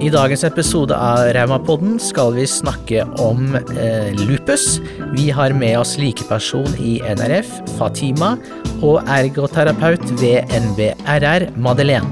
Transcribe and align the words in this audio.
I 0.00 0.08
dagens 0.08 0.46
episode 0.48 0.96
av 0.96 1.26
Raumapodden 1.36 1.98
skal 2.00 2.30
vi 2.32 2.46
snakke 2.48 3.02
om 3.20 3.52
eh, 3.52 4.14
lupus. 4.16 4.78
Vi 5.12 5.26
har 5.28 5.52
med 5.52 5.76
oss 5.76 5.98
likeperson 6.00 6.72
i 6.80 6.94
NRF, 7.04 7.50
Fatima, 7.76 8.30
og 8.80 9.04
ergoterapeut 9.12 10.06
ved 10.22 10.48
NBRR, 10.56 11.50
Madeleine. 11.60 12.08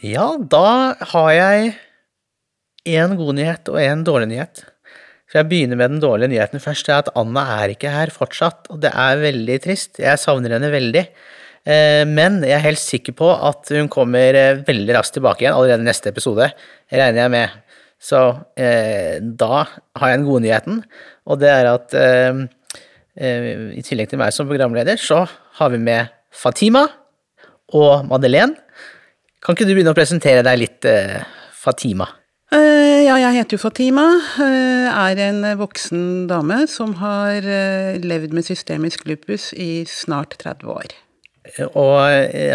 Ja, 0.00 0.32
da 0.40 0.96
har 1.12 1.30
jeg 1.36 1.74
en 2.96 3.18
god 3.20 3.36
nyhet 3.36 3.68
og 3.68 3.82
en 3.84 4.08
dårlig 4.08 4.32
nyhet. 4.32 4.64
For 5.28 5.42
jeg 5.42 5.52
begynner 5.52 5.76
med 5.76 5.98
den 5.98 6.00
dårlige 6.00 6.32
nyheten 6.32 6.64
først. 6.64 6.88
Det 6.88 6.94
er 6.94 7.04
at 7.04 7.16
Anna 7.20 7.44
er 7.60 7.76
ikke 7.76 7.92
her 7.92 8.16
fortsatt, 8.16 8.70
og 8.72 8.80
det 8.80 8.96
er 8.96 9.20
veldig 9.20 9.64
trist. 9.68 10.00
Jeg 10.00 10.24
savner 10.24 10.56
henne 10.56 10.72
veldig. 10.72 11.10
Eh, 11.68 12.04
men 12.08 12.40
jeg 12.46 12.56
er 12.56 12.64
helt 12.64 12.80
sikker 12.80 13.16
på 13.18 13.28
at 13.28 13.68
hun 13.76 13.90
kommer 13.92 14.36
eh, 14.38 14.60
veldig 14.64 14.94
raskt 14.96 15.18
tilbake 15.18 15.44
igjen 15.44 15.56
allerede 15.56 15.84
neste 15.84 16.08
episode, 16.12 16.48
regner 16.88 17.26
jeg 17.26 17.32
med. 17.34 17.56
Så 17.98 18.20
eh, 18.56 19.18
da 19.20 19.64
har 19.66 20.12
jeg 20.12 20.20
den 20.20 20.28
gode 20.28 20.44
nyheten, 20.46 20.78
og 21.28 21.40
det 21.42 21.50
er 21.50 21.68
at 21.72 21.96
eh, 21.98 22.44
eh, 23.18 23.48
i 23.76 23.82
tillegg 23.84 24.12
til 24.12 24.22
meg 24.22 24.32
som 24.34 24.48
programleder, 24.48 25.00
så 25.00 25.24
har 25.58 25.74
vi 25.74 25.82
med 25.82 26.14
Fatima 26.32 26.86
og 27.74 28.06
Madeleine. 28.08 28.54
Kan 29.44 29.54
ikke 29.54 29.66
du 29.68 29.74
begynne 29.74 29.92
å 29.92 29.98
presentere 29.98 30.46
deg 30.46 30.62
litt, 30.62 30.88
eh, 30.88 31.20
Fatima? 31.58 32.08
Ja, 32.48 33.14
jeg 33.20 33.38
heter 33.38 33.56
jo 33.56 33.60
Fatima. 33.60 34.04
Er 34.40 35.20
en 35.20 35.44
voksen 35.60 36.26
dame 36.28 36.62
som 36.68 36.94
har 37.00 37.44
levd 38.00 38.36
med 38.36 38.44
systemisk 38.44 39.04
lupus 39.08 39.50
i 39.56 39.84
snart 39.88 40.36
30 40.40 40.72
år. 40.72 40.96
Og 41.68 41.94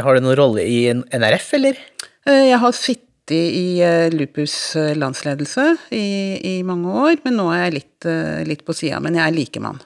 har 0.05 0.15
du 0.15 0.23
noen 0.23 0.37
rolle 0.37 0.65
i 0.67 0.85
NRF, 0.93 1.47
eller? 1.57 1.79
jeg 2.23 2.59
har 2.61 2.75
sittet 2.77 3.33
i 3.33 3.79
lupus 4.13 4.75
landsledelse 4.99 5.65
i, 5.95 6.05
i, 6.39 6.53
mange 6.67 6.91
år, 6.91 7.17
men 7.25 7.35
nå 7.39 7.49
er 7.51 7.65
jeg 7.65 7.75
litt, 7.77 8.07
litt 8.47 8.63
på 8.67 8.75
sida. 8.77 8.99
Men 9.03 9.17
jeg 9.19 9.25
er 9.25 9.35
likemann. 9.35 9.81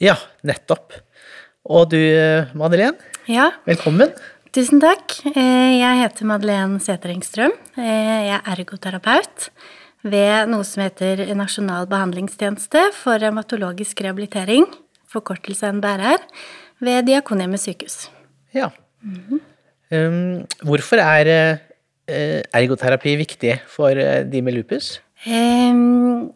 Ja, 0.00 0.16
nettopp. 0.46 0.94
Og 1.68 1.90
du, 1.92 2.00
Madeleine? 2.58 2.96
Ja. 3.30 3.50
Velkommen. 3.68 4.14
Tusen 4.52 4.82
takk. 4.82 5.14
Jeg 5.32 6.00
heter 6.02 6.28
Madeleine 6.28 6.80
Sæterengstrøm. 6.82 7.54
Jeg 7.78 8.32
er 8.34 8.50
ergoterapeut 8.52 9.46
ved 10.02 10.50
noe 10.50 10.66
som 10.66 10.82
heter 10.84 11.22
Nasjonal 11.38 11.86
behandlingstjeneste 11.90 12.88
for 12.96 13.22
revmatologisk 13.22 14.02
rehabilitering, 14.04 14.66
forkortelse 15.08 15.70
NBRR, 15.78 16.26
ved 16.82 17.06
Diakonhjemmet 17.08 17.62
sykehus. 17.62 17.96
Ja. 18.54 18.70
Mm 19.02 19.20
-hmm. 19.28 19.40
um, 19.96 20.46
hvorfor 20.62 20.96
er 20.96 21.58
uh, 22.08 22.40
ergoterapi 22.54 23.16
viktig 23.16 23.60
for 23.66 23.90
uh, 23.90 24.22
de 24.32 24.42
med 24.42 24.54
lupus? 24.54 25.00
Um, 25.26 26.32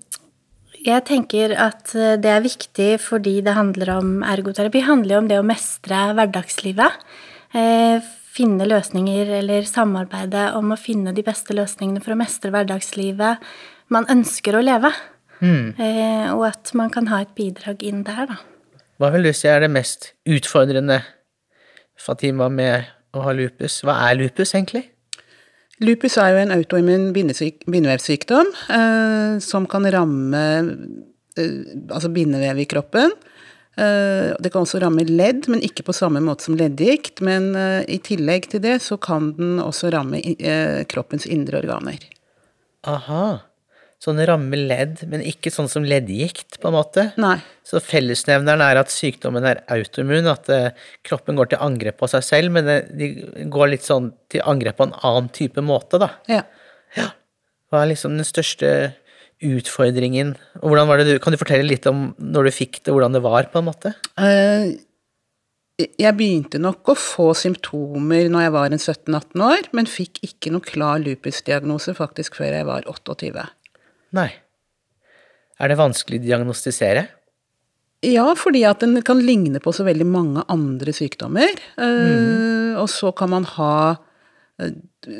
jeg 0.87 1.05
tenker 1.05 1.55
at 1.59 1.93
det 1.93 2.31
er 2.31 2.41
viktig 2.41 3.01
fordi 3.01 3.41
det 3.41 3.55
handler 3.55 3.97
om 3.97 4.23
Ergoterapi 4.23 4.81
handler 4.81 5.19
om 5.19 5.29
det 5.29 5.39
å 5.39 5.43
mestre 5.43 6.15
hverdagslivet. 6.15 6.93
Uh, 7.55 8.01
finne 8.37 8.69
løsninger 8.69 9.31
eller 9.41 9.67
samarbeide 9.69 10.51
om 10.59 10.73
å 10.75 10.81
finne 10.81 11.15
de 11.17 11.25
beste 11.27 11.57
løsningene 11.57 12.03
for 12.05 12.15
å 12.15 12.21
mestre 12.21 12.53
hverdagslivet 12.55 13.39
man 13.93 14.09
ønsker 14.13 14.57
å 14.57 14.65
leve. 14.65 14.91
Mm. 15.41 15.75
Eh, 15.77 16.29
og 16.35 16.47
at 16.49 16.73
man 16.79 16.91
kan 16.93 17.11
ha 17.13 17.21
et 17.25 17.35
bidrag 17.37 17.85
inn 17.85 18.03
der, 18.07 18.25
da. 18.31 18.39
Hva 18.97 19.11
vil 19.13 19.29
du 19.29 19.33
si 19.37 19.49
er 19.53 19.61
det 19.61 19.73
mest 19.73 20.15
utfordrende 20.25 21.03
Fatima, 22.01 22.49
med 22.53 22.87
å 23.17 23.25
ha 23.25 23.35
lupus. 23.37 23.81
Hva 23.87 23.97
er 24.09 24.19
lupus, 24.21 24.53
egentlig? 24.55 24.87
Lupus 25.85 26.17
er 26.21 26.33
jo 26.33 26.41
en 26.41 26.55
autoimmun 26.55 27.11
bindevevsykdom 27.13 28.53
eh, 28.73 29.33
som 29.45 29.67
kan 29.69 29.85
ramme 29.93 30.45
eh, 31.37 31.57
altså 31.93 32.09
bindevev 32.15 32.63
i 32.63 32.69
kroppen. 32.71 33.13
Eh, 33.77 34.33
det 34.41 34.53
kan 34.53 34.65
også 34.65 34.81
ramme 34.81 35.05
ledd, 35.09 35.51
men 35.53 35.65
ikke 35.65 35.85
på 35.85 35.97
samme 35.97 36.23
måte 36.25 36.49
som 36.49 36.57
leddgikt. 36.57 37.21
Men 37.25 37.51
eh, 37.61 37.83
i 37.93 38.01
tillegg 38.01 38.49
til 38.55 38.65
det 38.65 38.79
så 38.87 38.97
kan 38.97 39.35
den 39.37 39.61
også 39.61 39.93
ramme 39.93 40.23
eh, 40.23 40.81
kroppens 40.89 41.29
indre 41.29 41.61
organer. 41.61 42.01
Aha 42.89 43.27
sånn 44.03 44.21
ramme 44.29 44.59
ledd, 44.61 45.03
men 45.11 45.25
ikke 45.25 45.51
sånn 45.53 45.71
som 45.73 45.87
leddgikt, 45.87 46.59
på 46.61 46.69
en 46.71 46.77
måte. 46.77 47.07
Nei. 47.21 47.39
Så 47.67 47.81
fellesnevneren 47.83 48.63
er 48.63 48.81
at 48.81 48.93
sykdommen 48.93 49.47
er 49.49 49.63
autoimmun, 49.73 50.29
at 50.31 50.51
uh, 50.53 50.69
kroppen 51.07 51.39
går 51.39 51.53
til 51.53 51.65
angrep 51.65 51.99
på 52.03 52.11
seg 52.13 52.27
selv, 52.27 52.53
men 52.57 52.69
de 52.99 53.11
går 53.53 53.73
litt 53.73 53.87
sånn 53.87 54.13
til 54.33 54.45
angrep 54.47 54.79
på 54.79 54.89
en 54.89 54.97
annen 55.01 55.33
type 55.35 55.65
måte, 55.65 56.01
da. 56.03 56.13
Ja. 56.31 56.45
ja. 56.99 57.11
Hva 57.73 57.83
er 57.83 57.93
liksom 57.95 58.19
den 58.21 58.29
største 58.29 58.71
utfordringen? 59.45 60.37
Og 60.61 60.71
hvordan 60.71 60.91
var 60.91 61.01
det 61.01 61.09
du, 61.09 61.17
kan 61.23 61.35
du 61.35 61.41
fortelle 61.41 61.67
litt 61.67 61.89
om 61.91 62.11
når 62.21 62.51
du 62.51 62.57
fikk 62.61 62.83
det, 62.83 62.93
hvordan 62.93 63.17
det 63.17 63.25
var, 63.25 63.49
på 63.53 63.65
en 63.65 63.71
måte? 63.73 63.97
Uh, 64.21 64.77
jeg 65.77 66.17
begynte 66.17 66.61
nok 66.61 66.89
å 66.89 66.97
få 66.97 67.33
symptomer 67.37 68.31
når 68.33 68.47
jeg 68.47 68.53
var 68.55 68.73
en 68.73 68.81
17-18 68.81 69.43
år, 69.45 69.69
men 69.77 69.89
fikk 69.91 70.23
ikke 70.25 70.53
noe 70.55 70.65
klar 70.65 71.03
lupusdiagnose 71.03 71.93
faktisk 71.99 72.39
før 72.39 72.55
jeg 72.61 72.69
var 72.69 72.89
28. 72.89 73.45
Nei. 74.17 74.31
Er 75.57 75.73
det 75.73 75.79
vanskelig 75.81 76.21
å 76.21 76.27
diagnostisere? 76.27 77.07
Ja, 78.05 78.27
fordi 78.37 78.63
at 78.69 78.83
den 78.85 78.99
kan 79.07 79.23
ligne 79.25 79.61
på 79.63 79.73
så 79.75 79.87
veldig 79.87 80.07
mange 80.09 80.45
andre 80.53 80.93
sykdommer. 80.95 81.57
Mm. 81.81 82.77
og 82.77 82.91
så 82.93 83.09
kan 83.17 83.33
man 83.33 83.47
ha 83.57 83.97
eh, 84.61 84.75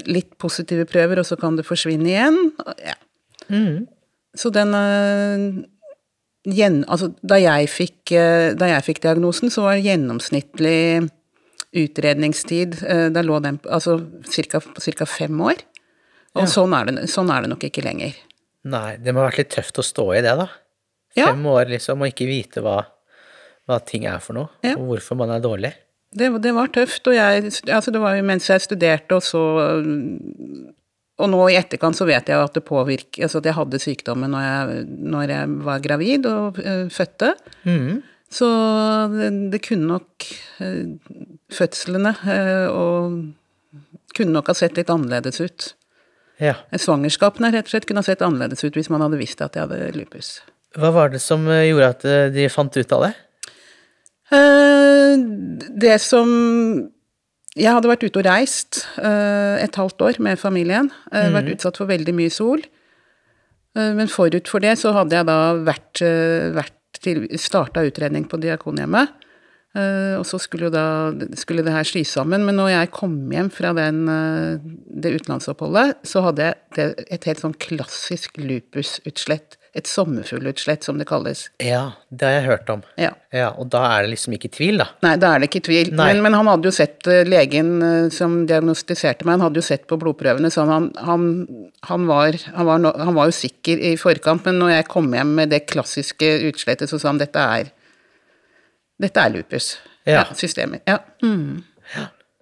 litt 0.05 0.37
positive 0.43 0.85
prøver, 0.89 1.23
og 1.23 1.29
så 1.29 1.39
kan 1.41 1.57
det 1.57 1.65
forsvinne 1.67 2.11
igjen. 2.13 2.37
Ja. 2.85 2.99
Mm. 3.49 3.87
Så 4.37 4.51
den 4.53 4.75
gjen, 6.47 6.83
Altså, 6.85 7.13
da 7.23 7.39
jeg, 7.41 7.71
fikk, 7.73 8.13
da 8.59 8.69
jeg 8.75 8.85
fikk 8.87 9.01
diagnosen, 9.07 9.51
så 9.51 9.65
var 9.65 9.81
gjennomsnittlig 9.81 11.09
utredningstid 11.77 12.79
Da 13.13 13.23
lå 13.25 13.39
den 13.45 13.59
på 13.61 13.69
altså 13.73 13.99
ca. 14.25 15.07
fem 15.07 15.41
år. 15.41 15.65
Og 16.37 16.45
ja. 16.45 16.51
sånn, 16.53 16.75
er 16.77 16.89
det, 16.89 17.07
sånn 17.11 17.33
er 17.33 17.45
det 17.45 17.51
nok 17.53 17.65
ikke 17.67 17.85
lenger. 17.85 18.17
Nei, 18.67 18.97
det 18.99 19.15
må 19.15 19.23
ha 19.23 19.31
vært 19.31 19.45
litt 19.45 19.55
tøft 19.55 19.79
å 19.79 19.85
stå 19.87 20.07
i 20.17 20.23
det, 20.25 20.35
da. 20.41 20.49
Ja. 21.17 21.31
Fem 21.31 21.45
år, 21.49 21.71
liksom, 21.71 22.03
og 22.03 22.13
ikke 22.13 22.29
vite 22.29 22.63
hva, 22.65 22.81
hva 23.69 23.79
ting 23.87 24.07
er 24.09 24.23
for 24.23 24.37
noe, 24.37 24.51
ja. 24.67 24.75
og 24.77 24.91
hvorfor 24.91 25.19
man 25.21 25.33
er 25.33 25.45
dårlig. 25.45 25.73
Det, 26.17 26.31
det, 26.43 26.53
var 26.57 26.71
tøft, 26.73 27.09
og 27.11 27.17
jeg 27.17 27.51
Altså, 27.69 27.93
det 27.93 28.01
var 28.01 28.17
jo 28.17 28.25
mens 28.25 28.47
jeg 28.49 28.63
studerte, 28.65 29.19
og 29.19 29.25
så 29.27 29.43
Og 31.19 31.31
nå 31.33 31.41
i 31.51 31.57
etterkant 31.59 31.99
så 31.99 32.07
vet 32.09 32.31
jeg 32.31 32.39
at 32.41 32.55
det 32.57 32.63
påvirker 32.65 33.27
Altså 33.27 33.43
at 33.43 33.49
jeg 33.51 33.57
hadde 33.57 33.81
sykdommen 33.83 34.33
når 34.33 34.45
jeg, 34.47 34.85
når 35.13 35.33
jeg 35.35 35.57
var 35.67 35.83
gravid 35.85 36.29
og 36.31 36.61
uh, 36.63 36.87
fødte. 36.95 37.35
Mm. 37.67 37.99
Så 38.33 38.49
det, 39.13 39.33
det, 39.53 39.61
kunne 39.67 39.91
nok 39.91 40.29
uh, 40.63 40.95
Fødslene 41.53 42.15
uh, 42.23 42.69
og 42.71 43.19
kunne 44.17 44.33
nok 44.33 44.49
ha 44.53 44.57
sett 44.57 44.79
litt 44.79 44.93
annerledes 44.93 45.43
ut. 45.43 45.73
Ja. 46.43 46.59
Svangerskapene 46.77 47.51
rett 47.55 47.69
og 47.69 47.73
slett 47.73 47.87
kunne 47.89 48.03
ha 48.03 48.07
sett 48.07 48.25
annerledes 48.25 48.65
ut 48.65 48.77
hvis 48.77 48.91
man 48.93 49.05
hadde 49.05 49.21
visst 49.21 49.41
at 49.45 49.57
jeg 49.57 49.65
hadde 49.65 49.95
lupus. 49.97 50.39
Hva 50.77 50.91
var 50.93 51.13
det 51.13 51.23
som 51.25 51.47
eh, 51.49 51.69
gjorde 51.71 51.93
at 51.95 52.05
eh, 52.05 52.27
de 52.35 52.49
fant 52.53 52.77
ut 52.77 52.95
av 52.97 53.07
det? 53.07 53.13
Eh, 54.37 55.15
det 55.87 55.97
som 56.03 56.29
Jeg 57.57 57.73
hadde 57.73 57.89
vært 57.89 58.05
ute 58.05 58.21
og 58.21 58.27
reist 58.27 58.83
et 59.01 59.77
halvt 59.81 60.03
år 60.05 60.19
med 60.21 60.37
familien. 60.37 60.91
Mm. 61.09 61.37
Vært 61.39 61.55
utsatt 61.55 61.79
for 61.81 61.89
veldig 61.89 62.13
mye 62.13 62.29
sol. 62.29 62.61
Men 63.73 64.11
forut 64.13 64.51
for 64.53 64.61
det 64.61 64.75
så 64.77 64.93
hadde 64.93 65.17
jeg 65.17 65.25
da 65.25 65.37
vært, 65.65 66.03
vært 66.53 67.01
til 67.01 67.25
starta 67.41 67.81
utredning 67.89 68.27
på 68.29 68.37
Diakonhjemmet. 68.43 69.09
Uh, 69.77 70.17
og 70.17 70.25
så 70.25 70.39
skulle, 70.41 70.71
da, 70.73 71.13
skulle, 71.37 71.65
det 71.67 71.75
her 71.75 71.85
sys 71.85 72.15
sammen. 72.17 72.47
Men 72.49 72.57
når 72.57 72.71
jeg 72.73 72.93
kom 72.97 73.19
hjem 73.33 73.51
fra 73.53 73.75
den, 73.77 74.07
uh, 74.09 74.57
det 74.89 75.13
utenlandsoppholdet, 75.19 75.99
så 76.07 76.23
hadde 76.25 76.49
jeg 76.49 76.95
et 77.13 77.29
helt 77.29 77.43
sånn 77.43 77.57
klassisk 77.61 78.41
lupusutslett. 78.41 79.59
Et 79.77 79.85
sommerfuglutslett, 79.85 80.87
som 80.87 80.97
det 80.97 81.05
kalles. 81.11 81.43
Ja, 81.61 81.99
det 82.09 82.25
har 82.25 82.39
jeg 82.39 82.47
hørt 82.47 82.71
om. 82.73 82.87
Ja. 82.97 83.11
ja. 83.37 83.51
Og 83.61 83.69
da 83.75 83.83
er 83.91 84.07
det 84.07 84.15
liksom 84.15 84.39
ikke 84.39 84.49
tvil, 84.55 84.81
da? 84.81 84.89
Nei, 85.05 85.13
da 85.21 85.35
er 85.35 85.43
det 85.43 85.51
ikke 85.51 85.67
tvil. 85.69 85.93
Men, 85.93 86.23
men, 86.25 86.39
han 86.39 86.49
hadde 86.49 86.71
jo 86.71 86.73
sett 86.73 87.05
uh, 87.11 87.21
legen 87.29 87.75
som 88.15 88.47
diagnostiserte 88.49 89.29
meg, 89.29 89.37
han 89.37 89.51
hadde 89.51 89.61
jo 89.61 89.67
sett 89.67 89.85
på 89.91 90.01
blodprøvene, 90.01 90.49
så 90.55 90.65
han, 90.71 90.89
han, 91.05 91.27
han, 91.91 92.09
var, 92.09 92.41
var 92.57 92.81
han 92.81 93.19
var 93.19 93.29
jo 93.29 93.41
sikker 93.45 93.85
i 93.93 93.97
forkant. 94.01 94.49
Men 94.49 94.63
når 94.63 94.79
jeg 94.79 94.93
kom 94.95 95.13
hjem 95.13 95.37
med 95.43 95.53
det 95.53 95.67
klassiske 95.69 96.39
utslettet, 96.49 96.89
så 96.89 96.97
sa 97.03 97.13
han 97.13 97.21
dette 97.21 97.45
er 97.61 97.76
dette 99.03 99.23
er 99.23 99.35
lupus. 99.35 99.77
Ja. 100.07 100.21
ja 100.21 100.29
systemet. 100.39 100.85
Ja. 100.89 101.01
Mm. 101.23 101.65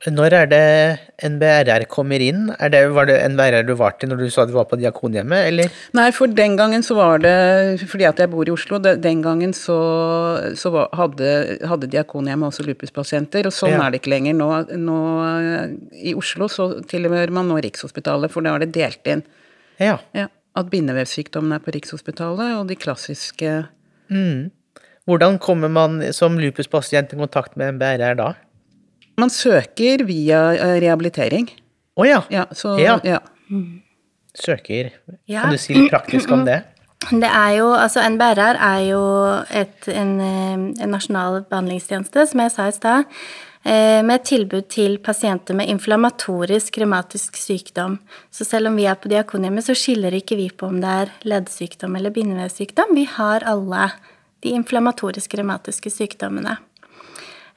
Når 0.04 0.34
er 0.36 0.48
det 0.50 0.64
NBRR 1.24 1.86
kommer 1.88 2.20
inn? 2.20 2.50
Det, 2.72 2.80
var 2.92 3.06
det 3.08 3.16
NBRR 3.32 3.64
du 3.64 3.72
var 3.78 3.94
til 3.96 4.10
når 4.10 4.20
du 4.20 4.26
sa 4.32 4.44
du 4.44 4.52
var 4.52 4.66
på 4.68 4.76
Diakonhjemmet, 4.76 5.46
eller? 5.48 5.78
Nei, 5.96 6.10
for 6.12 6.28
den 6.28 6.58
gangen 6.60 6.84
så 6.84 6.96
var 6.98 7.22
det 7.24 7.80
Fordi 7.88 8.04
at 8.04 8.20
jeg 8.20 8.28
bor 8.32 8.44
i 8.44 8.52
Oslo, 8.52 8.80
den 8.82 9.22
gangen 9.24 9.54
så, 9.56 9.78
så 10.60 10.72
var, 10.74 10.90
hadde, 10.98 11.30
hadde 11.70 11.88
Diakonhjemmet 11.94 12.52
også 12.52 12.66
lupuspasienter, 12.68 13.48
og 13.48 13.56
sånn 13.56 13.72
Ja. 13.72 13.86
er 13.86 13.94
det 13.94 14.02
ikke 14.02 14.12
lenger. 14.12 14.36
Nå, 14.36 14.50
nå 14.76 14.98
I 15.96 16.12
Oslo 16.20 16.50
så 16.52 16.68
tilhører 16.90 17.32
man 17.32 17.48
nå 17.48 17.56
Rikshospitalet, 17.64 18.32
for 18.34 18.44
da 18.44 18.58
er 18.58 18.66
det 18.66 18.74
delt 18.76 19.08
inn. 19.08 19.24
Ja. 19.80 19.96
Ja, 20.12 20.28
at 20.54 20.68
bindevevsykdommen 20.74 21.56
er 21.56 21.64
på 21.64 21.72
Rikshospitalet, 21.74 22.58
og 22.58 22.68
de 22.68 22.76
klassiske 22.76 23.54
Hvordan 25.08 25.38
kommer 25.38 25.68
man 25.68 26.00
som 26.16 26.38
lupuspasient 26.40 27.12
i 27.12 27.18
kontakt 27.20 27.56
med 27.60 27.76
NBRR 27.76 28.16
da? 28.16 28.32
Man 29.20 29.30
søker 29.30 30.04
via 30.08 30.46
eh, 30.54 30.78
rehabilitering. 30.82 31.50
Å 31.94 32.06
ja. 32.08 32.20
Ja, 32.32 32.46
så 32.56 32.78
Ja. 32.80 32.98
ja. 33.04 33.20
Søker. 34.34 34.90
Ja. 35.30 35.44
Kan 35.44 35.52
du 35.54 35.58
si 35.62 35.76
litt 35.76 35.92
praktisk 35.92 36.32
om 36.34 36.46
det? 36.48 36.62
Det 37.04 37.28
er 37.28 37.50
jo, 37.58 37.66
altså 37.76 38.00
NBRR 38.08 38.56
er 38.64 38.78
jo 38.88 39.00
et, 39.52 39.88
en, 39.92 40.12
eh, 40.24 40.62
en 40.86 40.94
nasjonal 40.94 41.42
behandlingstjeneste, 41.50 42.24
som 42.30 42.40
jeg 42.40 42.52
sa 42.54 42.68
i 42.70 42.72
stad, 42.72 43.10
eh, 43.68 44.00
med 44.00 44.24
tilbud 44.24 44.70
til 44.72 44.96
pasienter 45.04 45.58
med 45.58 45.68
inflammatorisk 45.68 46.78
revmatisk 46.80 47.36
sykdom. 47.36 47.98
Så 48.32 48.48
selv 48.48 48.72
om 48.72 48.80
vi 48.80 48.88
er 48.88 48.96
på 48.96 49.12
Diakonhjemmet, 49.12 49.66
så 49.68 49.76
skiller 49.76 50.16
ikke 50.16 50.38
vi 50.40 50.48
på 50.48 50.70
om 50.72 50.80
det 50.80 50.96
er 51.02 51.12
leddsykdom 51.28 52.00
eller 52.00 52.14
bindevevsykdom. 52.16 52.96
Vi 52.96 53.04
har 53.18 53.44
alle 53.52 53.90
de 54.44 54.54
inflammatoriske 54.54 55.40
revmatiske 55.40 55.90
sykdommene. 55.92 56.58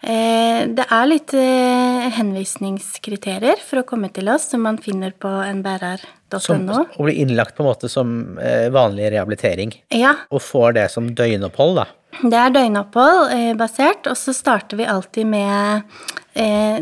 Eh, 0.01 0.67
Det 0.77 0.85
er 0.93 1.07
litt 1.09 1.33
eh, 1.33 2.07
henvisningskriterier 2.17 3.61
for 3.65 3.81
å 3.81 3.87
komme 3.87 4.11
til 4.13 4.29
oss, 4.29 4.49
som 4.51 4.61
man 4.67 4.77
finner 4.81 5.13
på 5.17 5.29
nbrr.no. 5.57 6.83
å 6.85 7.07
bli 7.07 7.15
innlagt 7.23 7.57
på 7.57 7.65
en 7.65 7.71
måte 7.71 7.89
som 7.89 8.37
eh, 8.37 8.67
vanlig 8.73 9.09
rehabilitering. 9.15 9.73
Ja, 9.95 10.13
Og 10.29 10.43
får 10.45 10.77
det 10.77 10.87
som 10.93 11.09
døgnopphold, 11.17 11.81
da. 11.81 11.87
Det 12.17 12.37
er 12.37 12.53
døgnopphold 12.53 13.57
basert, 13.59 14.07
og 14.09 14.17
så 14.17 14.33
starter 14.33 14.79
vi 14.79 14.87
alltid 14.89 15.27
med 15.29 15.99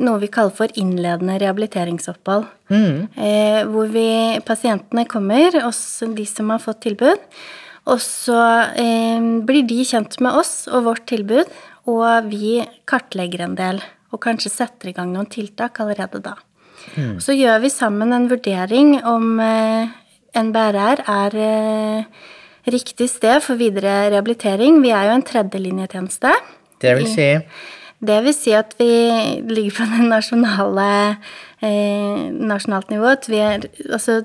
noe 0.03 0.19
vi 0.19 0.27
kaller 0.31 0.51
for 0.51 0.71
innledende 0.79 1.37
rehabiliteringsopphold. 1.39 2.43
Mm. 2.67 3.07
hvor 3.71 3.91
vi, 3.93 4.07
pasientene 4.43 5.03
kommer, 5.07 5.53
også 5.63 6.09
de 6.15 6.25
som 6.27 6.49
har 6.51 6.59
fått 6.63 6.81
tilbud, 6.87 7.21
og 7.85 8.01
så 8.01 8.41
eh, 8.73 9.21
blir 9.45 9.67
de 9.69 9.83
kjent 9.85 10.17
med 10.25 10.37
oss 10.41 10.65
og 10.71 10.87
vårt 10.89 11.05
tilbud, 11.11 11.51
og 11.91 12.31
vi 12.31 12.57
kartlegger 12.89 13.45
en 13.45 13.57
del, 13.59 13.81
og 14.11 14.23
kanskje 14.25 14.53
setter 14.53 14.89
i 14.89 14.95
gang 14.95 15.13
noen 15.13 15.29
tiltak 15.29 15.79
allerede 15.83 16.23
da. 16.25 16.35
Så 17.21 17.33
gjør 17.33 17.63
vi 17.63 17.71
sammen 17.73 18.13
en 18.13 18.27
vurdering 18.29 18.97
om 19.09 19.39
eh, 19.41 19.93
NBRR 20.35 21.01
er 21.09 21.37
eh, 21.39 22.27
riktig 22.71 23.07
sted 23.11 23.41
for 23.43 23.59
videre 23.59 24.11
rehabilitering. 24.13 24.81
Vi 24.83 24.93
er 24.93 25.09
jo 25.09 25.15
en 25.17 25.25
tredjelinjetjeneste. 25.25 26.33
Det 26.81 26.93
vil 26.99 27.09
si 27.09 27.29
Det 28.05 28.19
vil 28.25 28.35
si 28.35 28.51
at 28.53 28.75
vi 28.77 28.91
ligger 29.49 29.77
på 29.79 29.89
det 29.93 30.07
nasjonale 30.11 30.89
eh, 31.61 32.29
nasjonalt 32.29 32.91
nivå. 32.93 33.15
At 33.15 33.29
vi 33.29 33.39
er 33.41 33.65
altså 33.89 34.23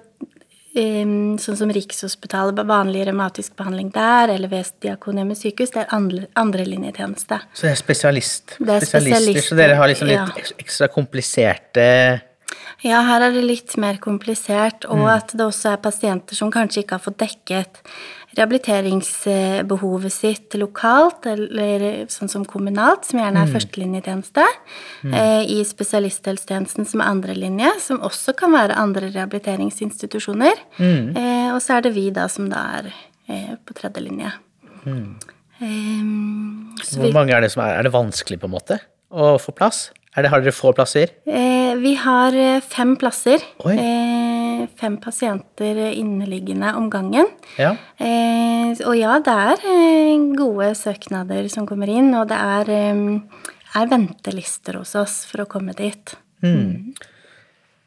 Sånn 0.70 1.56
som 1.58 1.70
Rikshospitalet, 1.74 2.60
vanlig 2.68 3.02
revmatisk 3.08 3.56
behandling 3.58 3.88
der, 3.94 4.30
eller 4.36 4.52
ved 4.52 4.68
Diakonhjemmet 4.84 5.40
sykehus, 5.40 5.72
det 5.74 5.82
er 5.82 5.94
andre, 5.96 6.28
andrelinjetjeneste. 6.38 7.40
Så 7.50 7.66
det 7.66 7.72
er 7.72 7.80
spesialist. 7.80 8.54
Det 8.60 8.76
er 8.76 8.86
spesialister, 8.86 9.48
så 9.48 9.58
dere 9.58 9.78
har 9.80 9.90
liksom 9.90 10.12
litt 10.12 10.20
ja. 10.20 10.52
ekstra 10.62 10.90
kompliserte 10.94 11.86
Ja, 12.86 13.02
her 13.04 13.26
er 13.26 13.34
det 13.34 13.42
litt 13.44 13.74
mer 13.82 13.98
komplisert, 14.00 14.86
og 14.86 15.08
at 15.10 15.34
det 15.34 15.42
også 15.44 15.74
er 15.74 15.82
pasienter 15.82 16.38
som 16.38 16.54
kanskje 16.54 16.84
ikke 16.84 17.00
har 17.00 17.04
fått 17.04 17.18
dekket 17.26 17.82
rehabiliteringsbehovet 18.38 20.14
sitt 20.14 20.54
lokalt, 20.60 21.26
eller 21.26 21.86
sånn 22.12 22.30
som 22.30 22.44
kommunalt, 22.48 23.08
som 23.08 23.20
gjerne 23.20 23.42
er 23.42 23.52
førstelinjetjeneste, 23.54 24.46
mm. 25.02 25.16
i 25.50 25.58
spesialisthelsetjenesten 25.66 26.86
som 26.88 27.02
er 27.02 27.10
andrelinje, 27.10 27.72
som 27.82 28.02
også 28.06 28.36
kan 28.38 28.54
være 28.54 28.78
andre 28.78 29.10
rehabiliteringsinstitusjoner. 29.10 30.62
Eh, 30.80 31.50
og 31.50 31.60
så 31.64 31.78
er 31.78 31.88
det 31.88 31.94
vi 31.96 32.08
da 32.14 32.28
som 32.30 32.48
da 32.52 32.62
er 32.78 32.90
eh, 32.90 33.54
på 33.66 33.76
tredje 33.76 34.04
linje. 34.04 34.32
Um, 34.86 36.72
Hvor 36.80 37.12
mange 37.12 37.34
er 37.36 37.44
det 37.44 37.50
som 37.52 37.60
er 37.66 37.74
Er 37.76 37.84
det 37.84 37.92
vanskelig, 37.92 38.38
på 38.40 38.48
en 38.48 38.54
måte, 38.54 38.78
å 39.10 39.34
få 39.42 39.52
plass? 39.52 39.90
Er 40.16 40.24
det, 40.24 40.30
har 40.32 40.42
dere 40.42 40.54
få 40.54 40.72
plasser? 40.74 41.12
Eh, 41.28 41.76
vi 41.78 41.94
har 41.94 42.34
eh, 42.34 42.62
fem 42.64 42.96
plasser. 42.98 43.42
Oi. 43.62 43.76
Eh, 43.78 44.29
fem 44.80 44.96
pasienter 45.02 45.78
inneliggende 45.90 46.72
om 46.78 46.88
gangen. 46.92 47.28
Ja. 47.60 47.74
Eh, 47.96 48.72
og 48.86 48.96
ja, 48.98 49.18
det 49.24 49.36
er 49.46 49.64
eh, 49.70 50.26
gode 50.38 50.72
søknader 50.78 51.48
som 51.52 51.68
kommer 51.68 51.90
inn, 51.90 52.12
og 52.18 52.28
det 52.30 52.38
er, 52.38 52.72
eh, 52.74 53.46
er 53.80 53.92
ventelister 53.92 54.80
hos 54.80 54.96
oss 54.98 55.22
for 55.30 55.44
å 55.44 55.50
komme 55.50 55.76
dit. 55.78 56.16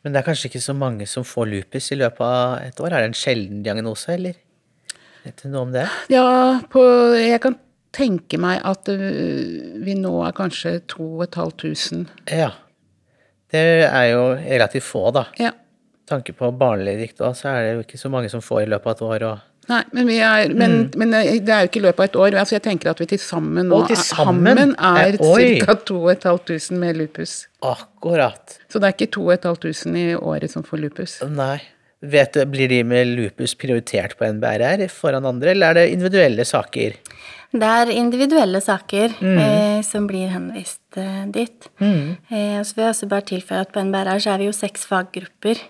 Men 0.04 0.12
det 0.12 0.20
er 0.20 0.26
kanskje 0.28 0.50
ikke 0.52 0.64
så 0.64 0.76
mange 0.76 1.08
som 1.08 1.26
får 1.26 1.48
lupus 1.50 1.92
i 1.96 2.00
løpet 2.02 2.24
av 2.28 2.58
et 2.62 2.82
år? 2.84 2.92
Er 2.92 3.06
det 3.06 3.14
en 3.14 3.22
sjelden 3.22 3.62
diagnose, 3.66 4.12
eller? 4.18 4.36
Vet 5.24 5.40
du 5.40 5.48
noe 5.54 5.70
om 5.70 5.72
det? 5.72 5.86
Ja, 6.12 6.60
på, 6.72 6.84
jeg 7.16 7.40
kan 7.44 7.56
tenke 7.96 8.40
meg 8.42 8.60
at 8.68 8.90
øh, 8.92 9.80
vi 9.86 9.96
nå 9.96 10.12
er 10.28 10.36
kanskje 10.36 10.80
2500. 10.92 12.12
Ja. 12.34 12.52
Det 13.54 13.62
er 13.86 14.08
jo 14.12 14.24
relativt 14.34 14.88
få, 14.88 15.06
da. 15.16 15.28
Ja. 15.40 15.54
Tanke 16.10 16.36
på 16.36 16.52
barneledighet 16.60 17.22
òg, 17.24 17.36
så 17.40 17.54
er 17.54 17.66
det 17.66 17.74
jo 17.78 17.84
ikke 17.86 18.00
så 18.02 18.12
mange 18.12 18.32
som 18.32 18.44
får 18.44 18.66
i 18.66 18.70
løpet 18.74 18.90
av 18.92 18.96
et 18.96 19.04
år. 19.08 19.26
Og... 19.32 19.50
Nei, 19.72 19.82
men, 19.96 20.08
vi 20.12 20.18
er, 20.20 20.52
men, 20.60 20.74
men 21.00 21.14
øh, 21.16 21.30
det 21.40 21.54
er 21.56 21.64
jo 21.64 21.70
ikke 21.72 21.80
i 21.80 21.86
løpet 21.86 22.04
av 22.04 22.10
et 22.10 22.18
år. 22.26 22.40
Altså 22.42 22.58
jeg 22.58 22.66
tenker 22.66 22.92
at 22.92 23.00
vi 23.00 23.08
til 23.14 23.22
sammen 23.24 23.70
nå 23.72 23.84
til 23.88 24.00
sammen? 24.02 24.76
Er 24.76 25.16
Eh, 25.16 25.30
oi. 25.30 25.62
ca. 25.64 25.78
2500 25.88 26.80
med 26.82 27.00
lupus. 27.00 27.38
Akkurat. 27.64 28.58
Så 28.68 28.82
det 28.82 28.90
er 28.90 28.98
ikke 28.98 29.12
2500 29.16 30.12
i 30.12 30.18
året 30.20 30.52
som 30.52 30.68
får 30.68 30.84
lupus. 30.84 31.22
Nei. 31.32 31.62
Vet 32.04 32.36
du, 32.36 32.44
Blir 32.52 32.68
de 32.68 32.82
med 32.84 33.08
lupus 33.16 33.54
prioritert 33.56 34.18
på 34.20 34.28
NBRR 34.28 34.90
foran 34.92 35.24
andre, 35.30 35.54
eller 35.54 35.72
er 35.72 35.80
det 35.80 35.94
individuelle 35.94 36.44
saker? 36.44 36.98
Det 37.54 37.70
er 37.70 37.92
individuelle 37.94 38.60
saker 38.66 39.12
eh, 39.22 39.80
som 39.86 40.08
blir 40.10 40.32
henvist 40.34 40.98
eh, 40.98 41.24
dit. 41.30 41.68
Eh, 41.80 42.58
så 42.66 42.74
vil 42.76 42.84
jeg 42.88 42.90
også 42.96 43.10
bare 43.12 43.28
tilføye 43.30 43.62
at 43.62 43.72
på 43.76 43.84
NBRR 43.86 44.20
så 44.24 44.34
er 44.34 44.42
vi 44.42 44.48
jo 44.50 44.56
seks 44.58 44.88
faggrupper. 44.90 45.62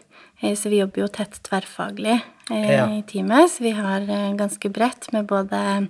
Eh, 0.44 0.56
så 0.60 0.70
vi 0.70 0.82
jobber 0.82 1.06
jo 1.06 1.10
tett 1.12 1.40
tverrfaglig 1.48 2.18
eh, 2.52 2.72
Ja. 2.74 2.88
i 2.92 3.02
teamet. 3.08 3.52
Så 3.52 3.64
vi 3.64 3.72
har 3.78 4.02
eh, 4.04 4.34
ganske 4.40 4.70
bredt 4.70 5.12
med 5.16 5.26
både 5.32 5.88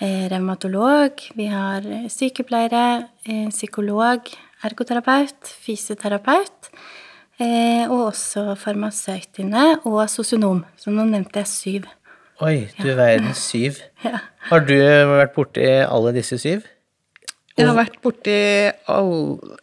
revmatolog, 0.00 1.20
vi 1.38 1.44
har 1.46 1.84
sykepleiere, 2.10 3.06
psykolog, 3.54 4.26
ergoterapeut, 4.66 5.52
fysioterapeut. 5.62 6.68
Og 7.38 8.00
også 8.10 8.56
farmasøyt 8.58 9.38
inne, 9.38 9.78
og 9.86 10.02
sosionom. 10.10 10.64
Så 10.76 10.90
nå 10.90 11.06
nevnte 11.06 11.44
jeg 11.44 11.46
syv. 11.46 11.86
Oi, 12.42 12.66
du 12.82 12.90
verden, 12.90 13.30
syv. 13.38 13.78
Ja. 14.04 14.18
Har 14.50 14.66
du 14.66 14.74
vært 14.74 15.32
borti 15.38 15.64
alle 15.86 16.12
disse 16.18 16.36
syv? 16.42 16.66
Jeg 17.54 17.68
har 17.68 17.76
vært 17.78 18.00
borti 18.02 18.34
all, 18.90 19.12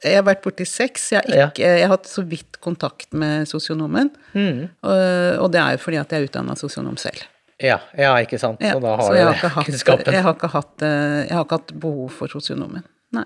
Jeg 0.03 0.15
har 0.15 0.23
vært 0.23 0.43
borti 0.45 0.63
seks. 0.67 1.09
Jeg 1.11 1.25
har, 1.27 1.49
ikke, 1.51 1.65
jeg 1.65 1.83
har 1.83 1.91
hatt 1.91 2.07
så 2.07 2.23
vidt 2.23 2.59
kontakt 2.63 3.11
med 3.11 3.49
sosionomen. 3.51 4.13
Og, 4.31 5.41
og 5.43 5.51
det 5.51 5.59
er 5.59 5.75
jo 5.75 5.81
fordi 5.83 5.99
at 5.99 6.13
jeg 6.15 6.23
er 6.23 6.29
utdanna 6.29 6.55
sosionom 6.59 6.95
selv. 7.01 7.25
Ja, 7.61 7.75
ja, 7.99 8.15
ikke 8.23 8.39
sant. 8.41 8.63
Ja, 8.63 8.73
Så 8.73 8.81
da 8.81 8.95
har 8.97 9.03
så 9.05 9.17
jeg 9.17 9.27
hatt, 9.27 9.65
kunnskapen. 9.67 10.13
jeg, 10.15 10.23
har 10.25 10.33
ikke 10.33 10.49
hatt, 10.49 10.81
eh, 10.87 11.17
jeg 11.27 11.35
har 11.35 11.43
ikke 11.45 11.59
hatt 11.59 11.73
behov 11.83 12.07
for 12.15 12.31
sosionomen. 12.31 12.85
Nei. 13.13 13.25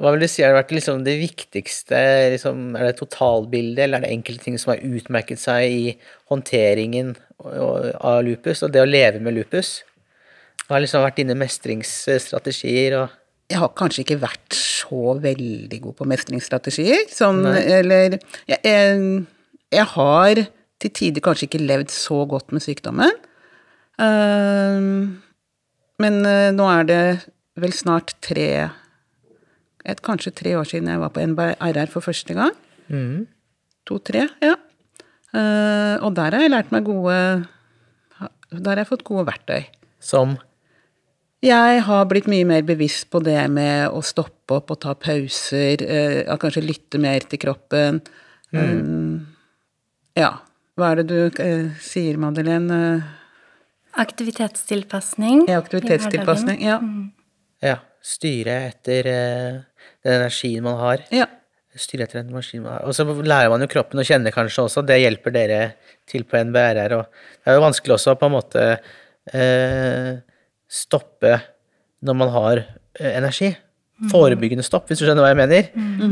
Hva 0.00 0.12
vil 0.14 0.24
du 0.24 0.28
si 0.30 0.42
har 0.46 0.54
vært 0.56 0.72
liksom 0.72 1.02
det 1.04 1.18
viktigste? 1.20 1.98
Liksom, 2.32 2.62
er 2.78 2.86
det 2.88 2.94
totalbildet, 3.02 3.82
eller 3.84 3.98
er 4.00 4.06
det 4.06 4.14
enkelte 4.14 4.46
ting 4.46 4.56
som 4.62 4.72
har 4.72 4.80
utmerket 4.88 5.42
seg 5.42 5.66
i 5.74 5.92
håndteringen 6.32 7.12
av 7.44 8.22
lupus, 8.24 8.62
og 8.64 8.72
det 8.72 8.80
å 8.82 8.88
leve 8.88 9.20
med 9.20 9.36
lupus? 9.36 9.82
Hva 10.64 10.78
har 10.78 10.86
liksom 10.86 11.04
vært 11.04 11.20
dine 11.20 11.36
mestringsstrategier 11.36 12.96
og 13.02 13.12
Jeg 13.52 13.60
har 13.60 13.74
kanskje 13.76 14.04
ikke 14.04 14.22
vært 14.22 14.56
så 14.56 15.14
veldig 15.20 15.78
god 15.84 15.96
på 15.98 16.06
mestringsstrategier. 16.08 17.04
Sånn, 17.12 17.42
eller 17.44 18.16
jeg, 18.48 18.60
jeg, 18.64 19.24
jeg 19.74 19.88
har 19.94 20.40
til 20.82 20.92
tider 20.96 21.24
kanskje 21.24 21.48
ikke 21.48 21.62
levd 21.64 21.92
så 21.92 22.22
godt 22.28 22.54
med 22.54 22.64
sykdommen. 22.64 23.12
Uh, 24.00 25.12
men 26.02 26.16
uh, 26.26 26.50
nå 26.54 26.66
er 26.72 26.88
det 26.88 27.02
vel 27.62 27.74
snart 27.76 28.16
tre 28.24 28.48
et, 29.84 30.00
Kanskje 30.02 30.32
tre 30.34 30.56
år 30.58 30.66
siden 30.66 30.88
jeg 30.90 30.98
var 31.02 31.12
på 31.14 31.22
NBRR 31.22 31.92
for 31.92 32.04
første 32.04 32.34
gang. 32.34 32.54
To-tre, 33.84 34.26
ja. 34.42 34.56
Uh, 35.34 36.00
og 36.00 36.14
der 36.16 36.34
har 36.34 36.44
jeg 36.44 36.52
lært 36.52 36.70
meg 36.70 36.86
gode 36.86 37.14
Der 38.54 38.70
har 38.70 38.80
jeg 38.80 38.90
fått 38.90 39.06
gode 39.06 39.26
verktøy. 39.28 39.64
som 40.00 40.36
Jeg 41.44 41.80
har 41.84 42.06
blitt 42.08 42.28
mye 42.30 42.46
mer 42.48 42.62
bevisst 42.64 43.10
på 43.12 43.20
det 43.24 43.42
med 43.52 43.92
å 43.92 44.00
stoppe 44.04 44.56
opp 44.56 44.72
og 44.72 44.80
ta 44.80 44.94
pauser, 44.96 45.82
eh, 45.84 46.36
kanskje 46.40 46.64
lytte 46.64 47.00
mer 47.02 47.26
til 47.28 47.42
kroppen. 47.42 48.00
Um, 48.54 49.26
ja. 50.16 50.30
Hva 50.78 50.92
er 50.92 51.02
det 51.02 51.06
du 51.10 51.42
eh, 51.42 51.68
sier, 51.82 52.16
Madeleine? 52.22 52.78
Aktivitetstilpasning. 54.00 55.44
Ja, 55.50 55.60
aktivitetstilpasning. 55.60 56.62
Ja. 56.64 56.80
Ja. 57.64 57.78
Styre 58.04 58.56
etter 58.70 59.06
eh, 59.12 59.62
den 60.04 60.18
energien 60.20 60.64
man 60.64 60.80
har. 60.80 61.08
ja. 61.14 61.28
Styre 61.74 62.04
etter 62.06 62.20
den 62.20 62.28
energien 62.30 62.62
man 62.62 62.76
har. 62.76 62.84
Og 62.86 62.94
så 62.94 63.02
lærer 63.02 63.50
man 63.50 63.64
jo 63.64 63.66
kroppen 63.70 63.98
å 63.98 64.04
kjenne 64.06 64.30
kanskje 64.30 64.68
også. 64.68 64.84
Det 64.86 65.00
hjelper 65.00 65.34
dere 65.34 65.62
til 66.06 66.22
på 66.22 66.38
NBRR. 66.46 66.92
Og 67.00 67.08
det 67.10 67.50
er 67.50 67.58
jo 67.58 67.64
vanskelig 67.64 67.96
også 67.96 68.14
å 68.14 68.20
på 68.20 68.28
en 68.30 68.34
måte 68.36 68.66
eh, 69.34 70.12
stoppe 70.74 71.38
når 72.04 72.18
man 72.20 72.32
har 72.34 72.64
eh, 72.64 73.12
energi. 73.14 73.52
Forebyggende 74.10 74.64
stopp, 74.66 74.88
hvis 74.90 74.98
du 75.00 75.04
skjønner 75.06 75.22
hva 75.22 75.30
jeg 75.30 75.38
mener. 75.38 75.68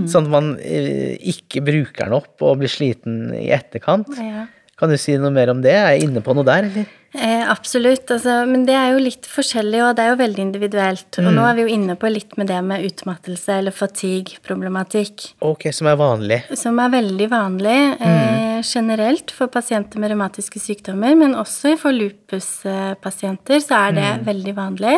Sånn 0.08 0.28
at 0.28 0.32
man 0.32 0.52
eh, 0.62 1.16
ikke 1.32 1.64
bruker 1.66 2.06
den 2.06 2.14
opp 2.20 2.44
og 2.46 2.60
blir 2.60 2.70
sliten 2.70 3.32
i 3.34 3.48
etterkant. 3.54 4.12
Ja. 4.22 4.46
Kan 4.82 4.90
du 4.90 4.96
si 4.98 5.14
noe 5.14 5.30
mer 5.30 5.52
om 5.52 5.60
det? 5.62 5.76
Er 5.78 5.92
jeg 5.94 6.08
inne 6.08 6.18
på 6.26 6.34
noe 6.34 6.42
der, 6.42 6.66
eller? 6.66 6.86
Eh, 7.14 7.42
absolutt, 7.46 8.08
altså, 8.10 8.40
men 8.48 8.64
det 8.66 8.72
er 8.74 8.94
jo 8.94 9.02
litt 9.04 9.28
forskjellig, 9.30 9.78
og 9.84 9.90
det 9.94 10.02
er 10.02 10.08
jo 10.10 10.16
veldig 10.18 10.42
individuelt. 10.42 11.18
Og 11.20 11.28
nå 11.36 11.44
er 11.46 11.54
vi 11.54 11.66
jo 11.66 11.70
inne 11.74 11.94
på 12.00 12.08
litt 12.10 12.32
med 12.40 12.48
det 12.50 12.56
med 12.66 12.82
utmattelse 12.88 13.60
eller 13.60 13.76
fatigue-problematikk, 13.76 15.26
Ok, 15.44 15.68
som 15.76 15.86
er 15.92 16.00
vanlig. 16.00 16.40
som 16.58 16.80
er 16.82 16.90
veldig 16.96 17.28
vanlig 17.30 17.76
eh, 18.00 18.58
generelt 18.66 19.30
for 19.36 19.52
pasienter 19.52 20.02
med 20.02 20.10
revmatiske 20.14 20.64
sykdommer, 20.64 21.14
men 21.20 21.36
også 21.38 21.76
for 21.78 21.94
lupuspasienter 21.94 23.62
så 23.62 23.84
er 23.86 23.96
det 24.00 24.10
veldig 24.26 24.56
vanlig. 24.56 24.96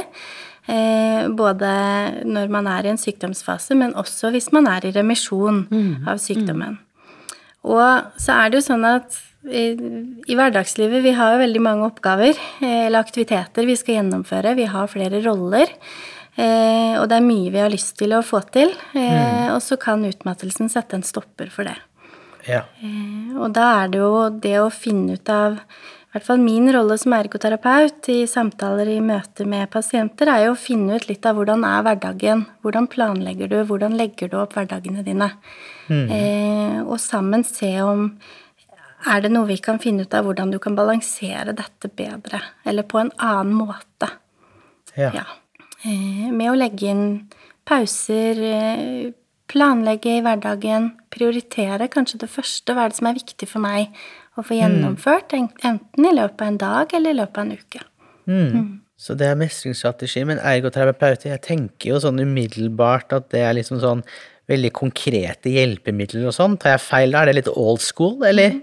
Eh, 0.64 1.28
både 1.28 1.74
når 2.24 2.48
man 2.48 2.70
er 2.72 2.86
i 2.86 2.94
en 2.94 3.02
sykdomsfase, 3.04 3.76
men 3.76 3.92
også 4.00 4.32
hvis 4.32 4.48
man 4.56 4.70
er 4.70 4.86
i 4.88 4.94
remisjon 4.96 5.66
av 6.08 6.22
sykdommen. 6.24 6.78
Og 7.68 8.16
så 8.20 8.38
er 8.38 8.48
det 8.48 8.62
jo 8.62 8.68
sånn 8.70 8.84
at 8.88 9.20
i, 9.50 9.64
i 10.26 10.36
hverdagslivet 10.38 11.04
vi 11.04 11.12
har 11.16 11.34
jo 11.34 11.42
veldig 11.42 11.62
mange 11.64 11.88
oppgaver 11.88 12.32
eh, 12.32 12.86
eller 12.86 13.00
aktiviteter 13.04 13.66
vi 13.68 13.76
skal 13.76 13.98
gjennomføre. 14.00 14.54
Vi 14.58 14.68
har 14.70 14.90
flere 14.92 15.20
roller. 15.24 15.72
Eh, 16.34 16.94
og 16.98 17.08
det 17.10 17.18
er 17.18 17.26
mye 17.26 17.52
vi 17.54 17.62
har 17.62 17.72
lyst 17.72 17.96
til 18.00 18.14
å 18.16 18.22
få 18.26 18.40
til. 18.54 18.72
Eh, 18.98 19.50
Og 19.54 19.60
så 19.62 19.78
kan 19.80 20.04
utmattelsen 20.08 20.70
sette 20.72 20.98
en 20.98 21.06
stopper 21.06 21.52
for 21.54 21.68
det. 21.68 21.76
Ja. 22.48 22.64
Eh, 22.82 23.34
og 23.38 23.52
da 23.56 23.70
er 23.82 23.92
det 23.92 24.00
jo 24.02 24.14
det 24.32 24.56
å 24.60 24.70
finne 24.72 25.18
ut 25.18 25.30
av 25.32 25.60
i 26.14 26.16
hvert 26.16 26.28
fall 26.28 26.38
min 26.38 26.68
rolle 26.70 26.94
som 26.94 27.10
ergoterapeut 27.16 28.06
i 28.12 28.20
samtaler 28.30 28.86
i 28.86 29.00
møte 29.02 29.42
med 29.50 29.66
pasienter, 29.72 30.28
er 30.30 30.44
jo 30.44 30.52
å 30.52 30.58
finne 30.62 30.94
ut 30.94 31.08
litt 31.08 31.26
av 31.26 31.34
hvordan 31.34 31.64
er 31.66 31.80
hverdagen. 31.82 32.44
Hvordan 32.62 32.86
planlegger 32.86 33.50
du, 33.50 33.56
hvordan 33.66 33.96
legger 33.98 34.30
du 34.30 34.36
opp 34.38 34.54
hverdagene 34.54 35.02
dine? 35.02 35.32
Eh, 35.90 36.78
og 36.86 37.00
sammen 37.02 37.42
se 37.42 37.72
om 37.82 38.12
er 39.06 39.24
det 39.24 39.30
noe 39.32 39.48
vi 39.48 39.58
kan 39.62 39.80
finne 39.82 40.06
ut 40.06 40.14
av 40.16 40.26
hvordan 40.26 40.52
du 40.54 40.58
kan 40.62 40.76
balansere 40.78 41.54
dette 41.56 41.90
bedre, 41.92 42.40
eller 42.64 42.86
på 42.88 43.00
en 43.02 43.12
annen 43.18 43.54
måte. 43.56 44.10
Ja. 44.94 45.10
Ja. 45.12 45.24
Eh, 45.84 46.30
med 46.32 46.52
å 46.52 46.56
legge 46.56 46.88
inn 46.92 47.06
pauser, 47.68 48.40
eh, 48.40 49.12
planlegge 49.50 50.18
i 50.18 50.22
hverdagen, 50.24 50.92
prioritere 51.12 51.90
kanskje 51.92 52.22
det 52.24 52.30
første. 52.32 52.72
Hva 52.72 52.86
er 52.86 52.92
det 52.92 52.98
som 53.00 53.10
er 53.10 53.18
viktig 53.18 53.48
for 53.48 53.64
meg 53.64 53.92
å 54.34 54.42
få 54.42 54.56
gjennomført, 54.58 55.34
mm. 55.34 55.50
enten 55.68 56.08
i 56.08 56.14
løpet 56.14 56.42
av 56.42 56.48
en 56.50 56.62
dag 56.62 56.94
eller 56.96 57.14
i 57.14 57.18
løpet 57.20 57.38
av 57.38 57.44
en 57.44 57.58
uke. 57.58 57.82
Mm. 58.24 58.70
Så 59.04 59.16
det 59.18 59.28
er 59.28 59.38
mestringsstrategi, 59.38 60.24
men 60.26 60.40
ergoterapeuter, 60.40 61.34
jeg 61.34 61.42
tenker 61.44 61.92
jo 61.92 62.00
sånn 62.02 62.22
umiddelbart 62.22 63.12
at 63.14 63.28
det 63.34 63.44
er 63.44 63.56
liksom 63.58 63.82
sånn 63.82 64.02
veldig 64.50 64.70
konkrete 64.76 65.52
hjelpemidler 65.52 66.28
og 66.28 66.36
sånn. 66.36 66.56
Tar 66.60 66.76
jeg 66.76 66.84
feil 66.84 67.14
da? 67.14 67.22
Er 67.22 67.30
det 67.30 67.38
litt 67.40 67.52
old 67.52 67.82
school, 67.84 68.18
eller? 68.26 68.58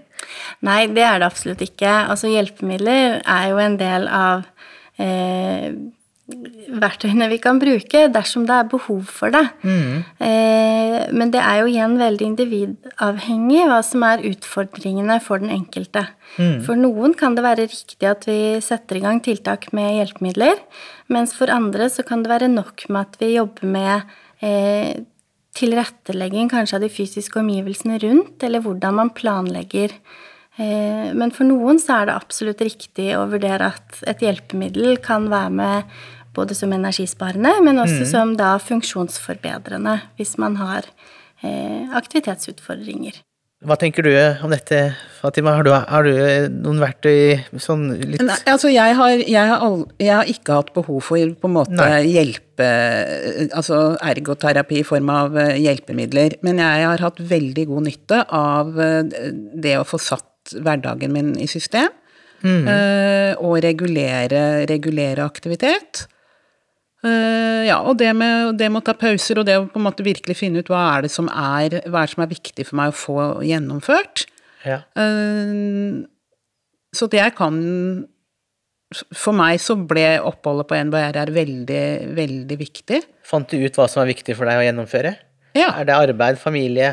Nei, 0.66 0.86
det 0.92 1.06
er 1.06 1.22
det 1.22 1.30
absolutt 1.30 1.64
ikke. 1.64 1.90
Altså, 2.12 2.30
hjelpemidler 2.32 3.20
er 3.22 3.50
jo 3.52 3.60
en 3.62 3.78
del 3.80 4.08
av 4.08 4.46
eh, 5.00 5.72
verktøyene 6.82 7.26
vi 7.32 7.38
kan 7.42 7.58
bruke 7.60 8.04
dersom 8.12 8.44
det 8.48 8.54
er 8.56 8.68
behov 8.70 9.10
for 9.10 9.32
det. 9.34 9.42
Eh, 10.22 10.96
men 11.12 11.32
det 11.34 11.42
er 11.42 11.60
jo 11.60 11.70
igjen 11.70 11.98
veldig 12.00 12.28
individavhengig 12.30 13.66
hva 13.68 13.80
som 13.86 14.04
er 14.06 14.24
utfordringene 14.30 15.18
for 15.24 15.42
den 15.42 15.52
enkelte. 15.52 16.06
For 16.64 16.78
noen 16.78 17.16
kan 17.18 17.36
det 17.36 17.44
være 17.44 17.68
riktig 17.68 18.08
at 18.08 18.26
vi 18.28 18.40
setter 18.64 18.98
i 18.98 19.04
gang 19.04 19.20
tiltak 19.24 19.70
med 19.76 19.98
hjelpemidler, 19.98 20.60
mens 21.12 21.34
for 21.36 21.52
andre 21.52 21.90
så 21.92 22.06
kan 22.06 22.24
det 22.24 22.32
være 22.32 22.52
nok 22.52 22.86
med 22.88 23.02
at 23.02 23.18
vi 23.20 23.34
jobber 23.34 23.68
med 23.68 24.14
eh, 24.40 25.02
tilrettelegging 25.58 26.50
kanskje 26.52 26.78
av 26.78 26.84
de 26.84 26.90
fysiske 26.92 27.40
omgivelsene 27.40 27.98
rundt, 28.02 28.42
eller 28.42 28.62
hvordan 28.64 28.96
man 28.98 29.10
planlegger. 29.14 29.94
Eh, 30.56 31.12
Men 31.14 31.30
for 31.30 31.44
noen 31.48 31.80
så 31.80 32.02
er 32.02 32.06
det 32.06 32.16
absolutt 32.16 32.60
riktig 32.60 33.12
å 33.16 33.28
vurdere 33.30 33.72
at 33.72 34.02
et 34.06 34.20
hjelpemiddel 34.24 34.98
kan 35.04 35.28
være 35.32 35.50
med 35.50 35.84
både 36.34 36.54
som 36.56 36.72
energisparende, 36.72 37.60
men 37.64 37.80
også 37.80 38.06
som 38.08 38.36
da 38.36 38.56
funksjonsforbedrende 38.58 39.98
hvis 40.16 40.38
man 40.38 40.56
har 40.56 40.88
eh, 41.42 41.88
aktivitetsutfordringer. 41.92 43.20
Hva 43.62 43.76
tenker 43.78 44.02
du 44.02 44.10
om 44.42 44.50
dette, 44.50 44.78
Fatima? 45.20 45.52
Har 45.54 45.66
du, 45.66 45.70
har 45.70 46.06
du 46.06 46.14
noen 46.64 46.80
verktøy 46.82 47.38
sånn 47.62 47.84
litt 47.94 48.22
Nei, 48.24 48.38
altså 48.50 48.72
jeg 48.72 48.96
har, 48.98 49.12
jeg, 49.22 49.50
har 49.52 49.62
all, 49.62 49.84
jeg 50.02 50.10
har 50.10 50.30
ikke 50.30 50.56
hatt 50.58 50.72
behov 50.74 50.98
for 51.06 51.34
på 51.38 51.50
en 51.50 51.54
måte 51.54 51.78
Nei. 51.78 52.02
hjelpe 52.10 52.66
Altså 53.54 53.78
ergoterapi 54.02 54.80
i 54.82 54.86
form 54.86 55.08
av 55.10 55.38
eh, 55.40 55.56
hjelpemidler. 55.62 56.36
Men 56.46 56.60
jeg 56.62 56.84
har 56.86 57.02
hatt 57.02 57.18
veldig 57.18 57.64
god 57.70 57.86
nytte 57.88 58.20
av 58.38 58.76
eh, 58.82 59.30
det 59.64 59.78
å 59.78 59.86
få 59.88 59.98
satt 60.02 60.54
hverdagen 60.58 61.14
min 61.14 61.32
i 61.40 61.48
system. 61.50 61.90
Mm. 62.42 62.66
Og 63.46 63.60
regulere, 63.62 64.66
regulere 64.66 65.22
aktivitet. 65.22 66.08
Eh, 67.02 67.64
ja, 67.66 67.80
og 67.82 67.96
det 67.98 68.12
med, 68.14 68.54
det 68.60 68.68
med 68.70 68.82
å 68.82 68.86
ta 68.86 68.94
pauser, 68.98 69.40
og 69.40 69.46
det 69.48 69.56
å 69.58 69.66
på 69.66 69.80
en 69.80 69.86
måte 69.88 70.04
virkelig 70.06 70.36
finne 70.38 70.62
ut 70.62 70.70
hva 70.70 70.84
er 70.92 71.06
det 71.06 71.10
som 71.10 71.26
er, 71.28 71.80
hva 71.88 72.04
er, 72.04 72.06
det 72.06 72.14
som 72.14 72.22
er 72.22 72.30
viktig 72.30 72.66
for 72.68 72.78
meg 72.78 72.92
å 72.92 72.98
få 73.00 73.18
gjennomført. 73.46 74.26
ja. 74.68 74.82
Uh, 74.94 76.06
Så 76.92 77.08
at 77.08 77.14
jeg 77.16 77.32
kan 77.32 77.54
For 79.16 79.32
meg 79.32 79.56
så 79.64 79.72
ble 79.74 80.20
oppholdet 80.20 80.68
på 80.68 80.76
NBRR 80.76 81.30
veldig, 81.32 81.84
veldig 82.12 82.56
viktig. 82.60 82.98
Fant 83.24 83.48
du 83.48 83.56
ut 83.56 83.78
hva 83.78 83.86
som 83.88 84.02
er 84.02 84.10
viktig 84.12 84.36
for 84.36 84.44
deg 84.44 84.60
å 84.60 84.66
gjennomføre? 84.66 85.14
Ja. 85.56 85.70
Er 85.80 85.88
det 85.88 85.96
arbeid, 85.96 86.36
familie? 86.36 86.90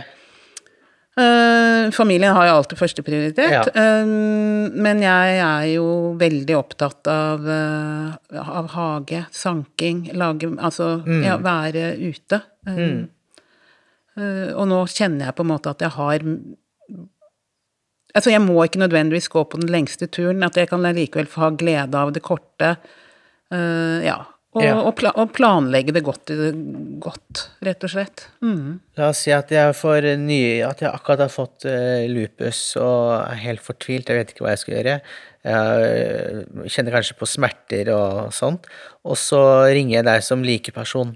Eh, 1.20 1.92
familien 1.92 2.36
har 2.36 2.48
jo 2.48 2.56
alltid 2.60 2.80
førsteprioritet, 2.80 3.52
Ja. 3.52 3.64
uh, 3.76 4.06
men 4.08 5.02
jeg 5.02 5.40
er 5.44 5.66
jo 5.74 6.16
veldig 6.20 6.56
opptatt 6.56 7.08
av, 7.12 7.44
uh, 7.44 8.40
av 8.40 8.70
hage, 8.76 9.26
sanking, 9.32 10.12
lage 10.14 10.48
Altså 10.58 11.04
ja, 11.26 11.38
være 11.38 11.98
ute. 12.00 12.42
Mm. 12.70 13.08
og 14.20 14.66
nå 14.68 14.80
kjenner 14.92 15.30
jeg 15.30 15.36
på 15.36 15.44
en 15.46 15.48
måte 15.48 15.70
at 15.72 15.80
jeg 15.80 15.90
har 15.96 16.20
Altså, 18.16 18.32
jeg 18.32 18.42
må 18.42 18.64
ikke 18.64 18.82
nødvendigvis 18.82 19.30
gå 19.30 19.44
på 19.48 19.60
den 19.62 19.70
lengste 19.70 20.08
turen, 20.08 20.44
at 20.44 20.58
jeg 20.58 20.68
kan 20.68 20.82
likevel 20.82 21.28
få 21.30 21.42
ha 21.42 21.50
glede 21.50 21.96
av 21.96 22.12
det 22.12 22.22
korte. 22.22 22.78
ja. 23.52 24.18
Og, 24.58 24.64
Ja. 24.64 24.80
og, 24.82 24.96
pla 24.98 25.12
og 25.14 25.30
planlegge 25.38 25.94
det 25.94 26.02
godt, 26.02 26.32
godt, 27.00 27.42
rett 27.62 27.84
og 27.86 27.92
slett. 27.94 28.24
Mm. 28.42 28.80
La 28.98 29.12
oss 29.12 29.22
si 29.22 29.30
at 29.32 29.52
jeg 29.54 29.76
får 29.78 30.08
ny, 30.18 30.64
at 30.66 30.82
jeg 30.82 30.90
akkurat 30.90 31.22
har 31.22 31.30
fått 31.30 31.68
uh, 31.70 32.02
lupus 32.10 32.76
og 32.82 33.30
er 33.30 33.44
helt 33.44 33.62
fortvilt, 33.62 34.10
jeg 34.10 34.18
vet 34.18 34.34
ikke 34.34 34.48
hva 34.48 34.56
jeg 34.56 34.64
skal 34.64 34.76
gjøre. 34.80 34.96
Jeg 35.46 35.84
eh, 35.86 36.66
kjenner 36.68 36.98
kanskje 36.98 37.16
på 37.16 37.28
smerter 37.30 37.94
og 37.94 38.34
sånt, 38.36 38.66
og 39.08 39.16
så 39.16 39.40
ringer 39.72 40.00
jeg 40.00 40.08
deg 40.10 40.26
som 40.26 40.42
likeperson. 40.44 41.14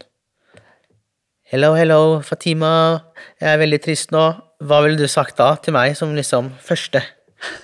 Hello, 1.52 1.74
hello, 1.76 2.22
Fatima, 2.24 3.02
jeg 3.42 3.50
er 3.50 3.60
veldig 3.60 3.82
trist 3.84 4.14
nå. 4.16 4.24
Hva 4.64 4.80
ville 4.86 4.96
du 5.02 5.10
sagt 5.12 5.42
da 5.42 5.56
til 5.60 5.76
meg 5.76 5.98
som 6.00 6.16
liksom 6.16 6.54
første? 6.64 7.02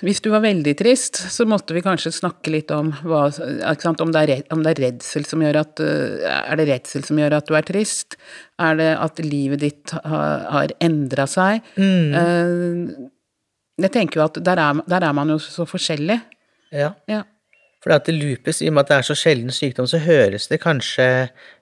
Hvis 0.04 0.20
du 0.24 0.30
var 0.32 0.42
veldig 0.44 0.74
trist, 0.78 1.18
så 1.32 1.46
måtte 1.48 1.74
vi 1.76 1.82
kanskje 1.84 2.12
snakke 2.14 2.52
litt 2.52 2.72
om 2.74 2.90
hva, 3.06 3.26
sant, 3.32 4.02
om, 4.02 4.12
det 4.14 4.22
er, 4.22 4.42
om 4.54 4.64
det 4.64 4.74
er 4.74 4.82
redsel 4.86 5.26
som 5.28 5.44
gjør 5.44 5.60
at 5.62 5.82
øh, 5.84 6.26
Er 6.26 6.60
det 6.60 6.68
redsel 6.68 7.06
som 7.06 7.20
gjør 7.20 7.38
at 7.38 7.48
du 7.48 7.56
er 7.58 7.66
trist? 7.66 8.18
Er 8.60 8.76
det 8.80 8.90
at 8.96 9.22
livet 9.24 9.64
ditt 9.64 9.94
har, 9.96 10.46
har 10.52 10.76
endra 10.84 11.26
seg? 11.30 11.64
Mm. 11.80 13.10
jeg 13.80 13.92
tenker 13.94 14.20
jo 14.20 14.26
at 14.28 14.40
der 14.44 14.60
er, 14.60 14.80
der 14.88 15.06
er 15.08 15.16
man 15.16 15.32
jo 15.32 15.38
så 15.42 15.66
forskjellig. 15.68 16.20
Ja. 16.76 16.94
Ja. 17.10 17.24
For 17.80 17.94
at 17.96 18.08
lupus, 18.12 18.60
i 18.60 18.68
og 18.68 18.76
med 18.76 18.84
at 18.84 18.90
det 18.90 18.96
er 18.98 19.08
så 19.08 19.16
sjelden 19.16 19.54
sykdom, 19.54 19.88
så 19.88 20.02
høres 20.04 20.50
det 20.50 20.60
kanskje 20.60 21.06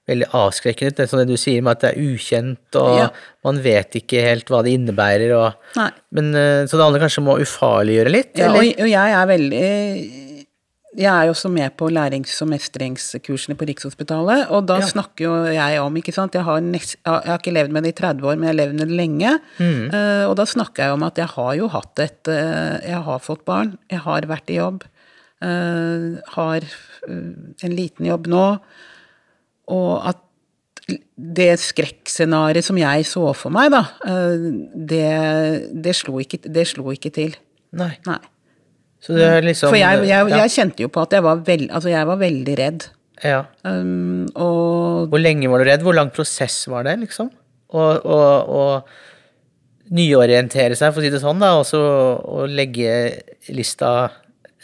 veldig 0.09 0.29
avskrekkende. 0.33 0.95
Det 0.97 1.05
er 1.05 1.11
sånn 1.11 1.23
det 1.25 1.29
du 1.35 1.41
sier 1.41 1.63
med 1.63 1.77
at 1.77 1.81
det 1.85 1.91
er 1.95 2.01
ukjent, 2.15 2.79
og 2.81 2.99
Ja. 2.99 3.09
man 3.45 3.61
vet 3.63 3.99
ikke 4.01 4.23
helt 4.25 4.49
hva 4.49 4.63
det 4.65 4.73
innebærer. 4.79 5.35
Og, 5.37 5.93
men, 6.13 6.35
eh, 6.35 6.65
så 6.67 6.77
det 6.79 6.85
handler 6.87 7.05
kanskje 7.05 7.23
om 7.25 7.33
å 7.35 7.39
ufarliggjøre 7.45 8.11
litt? 8.15 8.33
Ja, 8.41 8.51
og, 8.53 8.65
og 8.65 8.89
jeg 8.89 9.19
er 9.21 9.27
veldig 9.35 10.25
jeg 10.99 11.07
er 11.13 11.27
jo 11.29 11.33
også 11.35 11.51
med 11.53 11.77
på 11.79 11.87
lærings- 11.93 12.41
og 12.43 12.49
mestringskursene 12.49 13.55
på 13.55 13.67
Rikshospitalet, 13.69 14.49
og 14.51 14.67
da 14.67 14.79
Ja. 14.81 14.87
snakker 14.89 15.21
jo 15.29 15.45
jeg 15.45 15.79
om, 15.79 15.95
ikke 15.95 16.15
sant 16.15 16.33
Jeg 16.35 16.43
har, 16.43 16.61
nest, 16.61 16.97
jeg 17.05 17.23
har 17.29 17.39
ikke 17.39 17.53
levd 17.55 17.71
med 17.71 17.85
det 17.85 17.93
i 17.95 18.01
30 18.03 18.25
år, 18.27 18.37
men 18.39 18.49
jeg 18.49 18.57
har 18.57 18.67
levd 18.67 18.75
med 18.79 18.89
det 18.89 18.97
lenge. 18.97 19.41
Mm. 19.61 19.93
Uh, 19.95 20.25
og 20.31 20.37
da 20.37 20.45
snakker 20.45 20.77
jeg 20.89 20.93
om 20.97 21.03
at 21.05 21.15
jeg 21.17 21.27
har 21.29 21.53
jo 21.55 21.69
hatt 21.69 21.99
et 22.01 22.29
uh, 22.33 22.81
Jeg 22.83 23.03
har 23.05 23.19
fått 23.21 23.45
barn, 23.45 23.77
jeg 23.91 24.01
har 24.01 24.23
vært 24.23 24.51
i 24.51 24.57
jobb, 24.59 24.83
uh, 25.45 26.19
har 26.35 26.61
en 27.07 27.77
liten 27.77 28.07
jobb 28.09 28.27
nå, 28.27 28.59
og 29.75 29.93
at 30.09 30.25
det 30.89 31.51
skrekkscenarioet 31.61 32.65
som 32.65 32.79
jeg 32.81 33.05
så 33.09 33.27
for 33.37 33.53
meg, 33.53 33.71
da, 33.75 33.83
eh, 34.09 34.47
det, 34.73 35.09
det, 35.85 35.95
slo 35.99 36.21
ikke, 36.23 36.41
det 36.49 36.65
slo 36.71 36.95
ikke 36.95 37.13
til. 37.15 37.35
Nei. 37.77 37.93
Nei. 38.09 38.21
Så 39.05 39.15
det 39.15 39.27
er 39.31 39.45
liksom 39.47 39.71
For 39.71 39.79
jeg, 39.79 40.07
jeg, 40.09 40.31
ja. 40.33 40.39
jeg 40.43 40.55
kjente 40.57 40.83
jo 40.83 40.89
på 40.91 41.03
at 41.05 41.13
jeg 41.15 41.23
var, 41.23 41.43
veld, 41.47 41.69
altså 41.71 41.93
jeg 41.93 42.09
var 42.09 42.19
veldig 42.19 42.55
redd. 42.59 42.89
ja. 43.23 43.43
Um, 43.63 44.25
og 44.35 45.13
Hvor 45.13 45.23
lenge 45.23 45.51
var 45.51 45.63
du 45.63 45.69
redd? 45.69 45.85
Hvor 45.87 45.95
lang 45.95 46.11
prosess 46.15 46.65
var 46.71 46.89
det, 46.89 46.97
liksom? 47.05 47.31
Å 47.69 48.65
nyorientere 49.95 50.77
seg, 50.77 50.93
for 50.93 51.01
å 51.01 51.05
si 51.05 51.13
det 51.13 51.21
sånn, 51.23 51.41
da, 51.41 51.55
og 51.61 51.67
så 51.69 51.81
legge 52.51 52.91
lista 53.55 54.11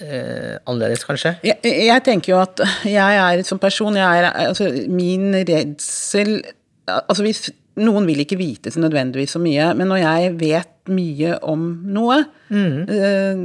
eh, 0.00 0.56
annerledes, 0.66 1.04
kanskje? 1.06 1.36
jeg, 1.44 1.58
jeg 1.62 2.04
tenker 2.06 2.34
jo 2.34 2.40
at 2.42 2.62
jeg 2.88 3.20
er 3.20 3.42
som 3.46 3.60
person 3.62 3.96
jeg 3.96 4.22
er, 4.24 4.30
altså 4.48 4.70
Min 4.90 5.34
redsel 5.34 6.40
Altså 6.84 7.24
hvis 7.24 7.48
Noen 7.80 8.06
vil 8.06 8.20
ikke 8.22 8.38
vite 8.38 8.70
så 8.70 8.78
nødvendigvis 8.78 9.32
så 9.34 9.40
mye, 9.42 9.72
men 9.74 9.88
når 9.90 9.98
jeg 9.98 10.34
vet 10.38 10.90
mye 10.94 11.32
om 11.42 11.64
noe, 11.90 12.20
eh, 12.54 13.40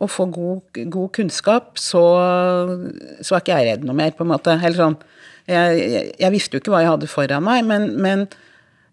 og 0.00 0.08
får 0.10 0.30
god, 0.32 0.78
god 0.94 1.10
kunnskap, 1.18 1.74
så, 1.76 2.04
så 3.20 3.36
er 3.36 3.42
ikke 3.42 3.58
jeg 3.58 3.68
redd 3.68 3.84
noe 3.84 3.98
mer, 3.98 4.14
på 4.16 4.24
en 4.24 4.32
måte. 4.32 4.56
Eller 4.56 4.78
sånn 4.78 4.96
Jeg, 5.44 5.76
jeg, 5.76 6.04
jeg 6.22 6.32
visste 6.32 6.56
jo 6.56 6.62
ikke 6.62 6.72
hva 6.72 6.80
jeg 6.80 6.88
hadde 6.94 7.10
foran 7.12 7.44
meg, 7.44 7.66
men, 7.68 7.82
men 8.00 8.22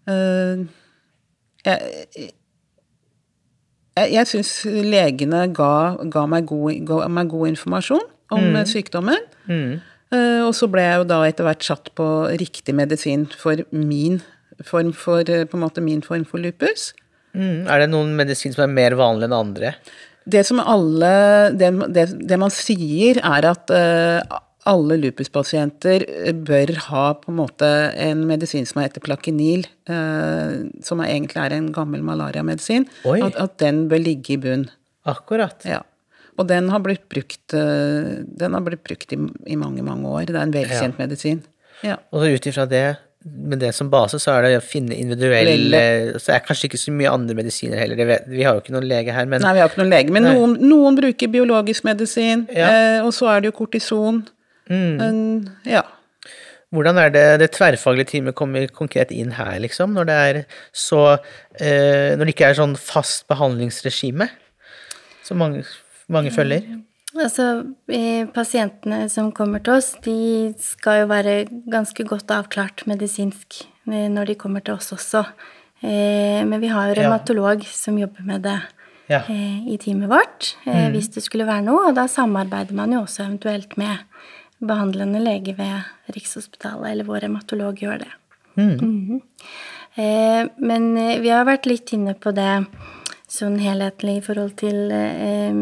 eh, 0.04 0.66
jeg, 1.64 2.32
jeg, 3.98 4.12
jeg 4.14 4.28
syns 4.30 4.52
legene 4.66 5.46
ga, 5.54 5.72
ga, 6.12 6.26
meg 6.30 6.46
god, 6.50 6.82
ga 6.88 7.08
meg 7.12 7.32
god 7.32 7.52
informasjon 7.52 8.04
om 8.32 8.52
mm. 8.54 8.60
sykdommen. 8.70 9.26
Eh, 10.12 10.40
og 10.44 10.52
så 10.56 10.68
ble 10.72 10.84
jeg 10.84 11.02
jo 11.02 11.08
da 11.08 11.22
etter 11.28 11.48
hvert 11.48 11.66
satt 11.66 11.90
på 11.96 12.06
riktig 12.40 12.74
medisin 12.76 13.26
for 13.38 13.64
min 13.72 14.20
form 14.64 14.92
for, 14.96 15.24
eh, 15.24 15.46
på 15.48 15.58
en 15.58 15.64
måte 15.64 15.84
min 15.84 16.02
form 16.04 16.24
for 16.28 16.42
lupus. 16.42 16.92
Mm. 17.32 17.68
Er 17.68 17.82
det 17.82 17.90
noen 17.92 18.12
medisin 18.16 18.52
som 18.52 18.66
er 18.66 18.72
mer 18.72 18.96
vanlig 18.98 19.28
enn 19.28 19.36
andre? 19.36 19.74
Det 20.28 20.44
som 20.46 20.60
alle 20.60 21.12
Det, 21.58 21.70
det, 21.90 22.04
det 22.28 22.38
man 22.38 22.52
sier, 22.52 23.18
er 23.18 23.48
at 23.48 23.72
eh, 23.74 24.20
alle 24.68 24.96
lupuspasienter 25.02 26.04
bør 26.46 26.70
ha 26.88 27.04
på 27.18 27.32
en 27.32 27.38
måte 27.40 27.68
en 27.98 28.24
medisin 28.28 28.66
som 28.68 28.82
heter 28.82 29.02
plakinil, 29.02 29.64
eh, 29.90 30.58
som 30.86 31.02
er, 31.02 31.10
egentlig 31.16 31.40
er 31.42 31.56
en 31.56 31.70
gammel 31.74 32.04
malariamedisin. 32.06 32.86
At, 33.04 33.38
at 33.42 33.56
den 33.62 33.86
bør 33.90 34.02
ligge 34.04 34.36
i 34.36 34.40
bunn. 34.42 34.68
Akkurat. 35.08 35.64
Ja. 35.66 35.80
Og 36.38 36.46
den 36.48 36.70
har 36.72 36.80
blitt 36.84 37.08
brukt, 37.12 37.54
eh, 37.58 38.22
den 38.24 38.54
har 38.54 38.62
blitt 38.64 38.84
brukt 38.86 39.12
i, 39.12 39.18
i 39.50 39.56
mange, 39.58 39.82
mange 39.84 40.06
år. 40.08 40.28
Det 40.30 40.38
er 40.38 40.46
en 40.46 40.54
velkjent 40.54 41.00
medisin. 41.00 41.42
Ja. 41.82 41.98
Og 42.14 42.28
ut 42.30 42.46
ifra 42.46 42.68
det, 42.70 42.84
med 43.22 43.60
det 43.62 43.70
som 43.74 43.90
base, 43.90 44.18
så 44.22 44.32
er 44.34 44.46
det 44.46 44.56
å 44.58 44.62
finne 44.64 44.96
individuelle 44.98 46.18
Så 46.18 46.32
er 46.32 46.40
det 46.40 46.46
kanskje 46.48 46.66
ikke 46.66 46.80
så 46.80 46.94
mye 46.94 47.10
andre 47.12 47.36
medisiner 47.38 47.78
heller. 47.78 48.00
Vi 48.26 48.42
har 48.42 48.56
jo 48.56 48.62
ikke 48.64 48.74
noen 48.74 48.88
lege 48.90 49.14
her, 49.14 49.28
men 49.30 49.42
Nei, 49.44 49.52
vi 49.54 49.62
har 49.62 49.70
ikke 49.70 49.82
noen 49.82 49.92
lege, 49.92 50.14
men 50.14 50.26
noen, 50.26 50.56
noen 50.62 50.98
bruker 50.98 51.30
biologisk 51.30 51.86
medisin, 51.86 52.46
Ja. 52.50 52.70
eh, 52.70 53.00
og 53.04 53.12
så 53.14 53.30
er 53.30 53.42
det 53.42 53.52
jo 53.52 53.58
kortison. 53.60 54.24
En, 54.72 55.48
ja. 55.68 55.82
hvordan 56.72 56.98
er 56.98 57.10
det 57.14 57.26
det 57.42 57.50
tverrfaglige 57.56 58.12
teamet 58.14 58.36
kommer 58.38 58.66
konkret 58.72 59.10
inn 59.14 59.34
her, 59.36 59.58
liksom? 59.60 59.92
Når 59.96 60.08
det 60.08 60.18
er 60.28 60.40
så 60.72 61.02
eh, 61.60 62.14
Når 62.16 62.24
det 62.24 62.34
ikke 62.36 62.52
er 62.52 62.60
sånn 62.60 62.76
fast 62.80 63.26
behandlingsregime 63.30 64.30
som 65.22 65.38
mange, 65.38 65.64
mange 66.08 66.32
følger? 66.34 66.64
Altså, 67.12 67.44
pasientene 68.32 69.04
som 69.12 69.28
kommer 69.36 69.60
til 69.60 69.76
oss, 69.76 69.90
de 70.04 70.54
skal 70.64 71.02
jo 71.02 71.10
være 71.10 71.34
ganske 71.70 72.06
godt 72.08 72.32
avklart 72.32 72.86
medisinsk 72.88 73.66
eh, 73.90 74.08
når 74.08 74.32
de 74.32 74.38
kommer 74.40 74.64
til 74.64 74.78
oss 74.78 74.94
også. 74.96 75.26
Eh, 75.82 76.40
Men 76.44 76.60
vi 76.60 76.68
har 76.68 76.94
jo 76.94 77.02
Ja. 77.02 77.18
som 77.64 77.98
jobber 77.98 78.22
med 78.24 78.42
det 78.42 78.60
Ja. 79.10 79.20
eh, 79.28 79.68
i 79.68 79.76
teamet 79.76 80.08
vårt, 80.08 80.56
mm. 80.64 80.92
hvis 80.92 81.08
det 81.12 81.22
skulle 81.22 81.46
være 81.46 81.64
noe. 81.64 81.88
Og 81.88 81.94
da 81.94 82.06
samarbeider 82.06 82.72
man 82.72 82.92
jo 82.92 83.00
også 83.00 83.24
eventuelt 83.26 83.76
med 83.76 83.98
behandlende 84.68 85.20
lege 85.22 85.54
ved 85.58 86.14
Rikshospitalet, 86.14 86.90
eller 86.92 87.08
vår 87.08 87.26
hematolog 87.28 87.78
gjør 87.82 87.98
det. 88.04 88.12
Mhm. 88.56 89.20
Eh, 89.96 90.48
Men 90.58 90.96
eh, 90.96 91.20
vi 91.20 91.28
har 91.28 91.44
vært 91.44 91.66
litt 91.66 91.92
inne 91.92 92.14
på 92.14 92.32
det 92.34 92.66
sånn 93.28 93.58
helhetlig 93.60 94.18
i 94.18 94.24
forhold 94.24 94.56
til 94.60 94.90
eh, 94.92 95.52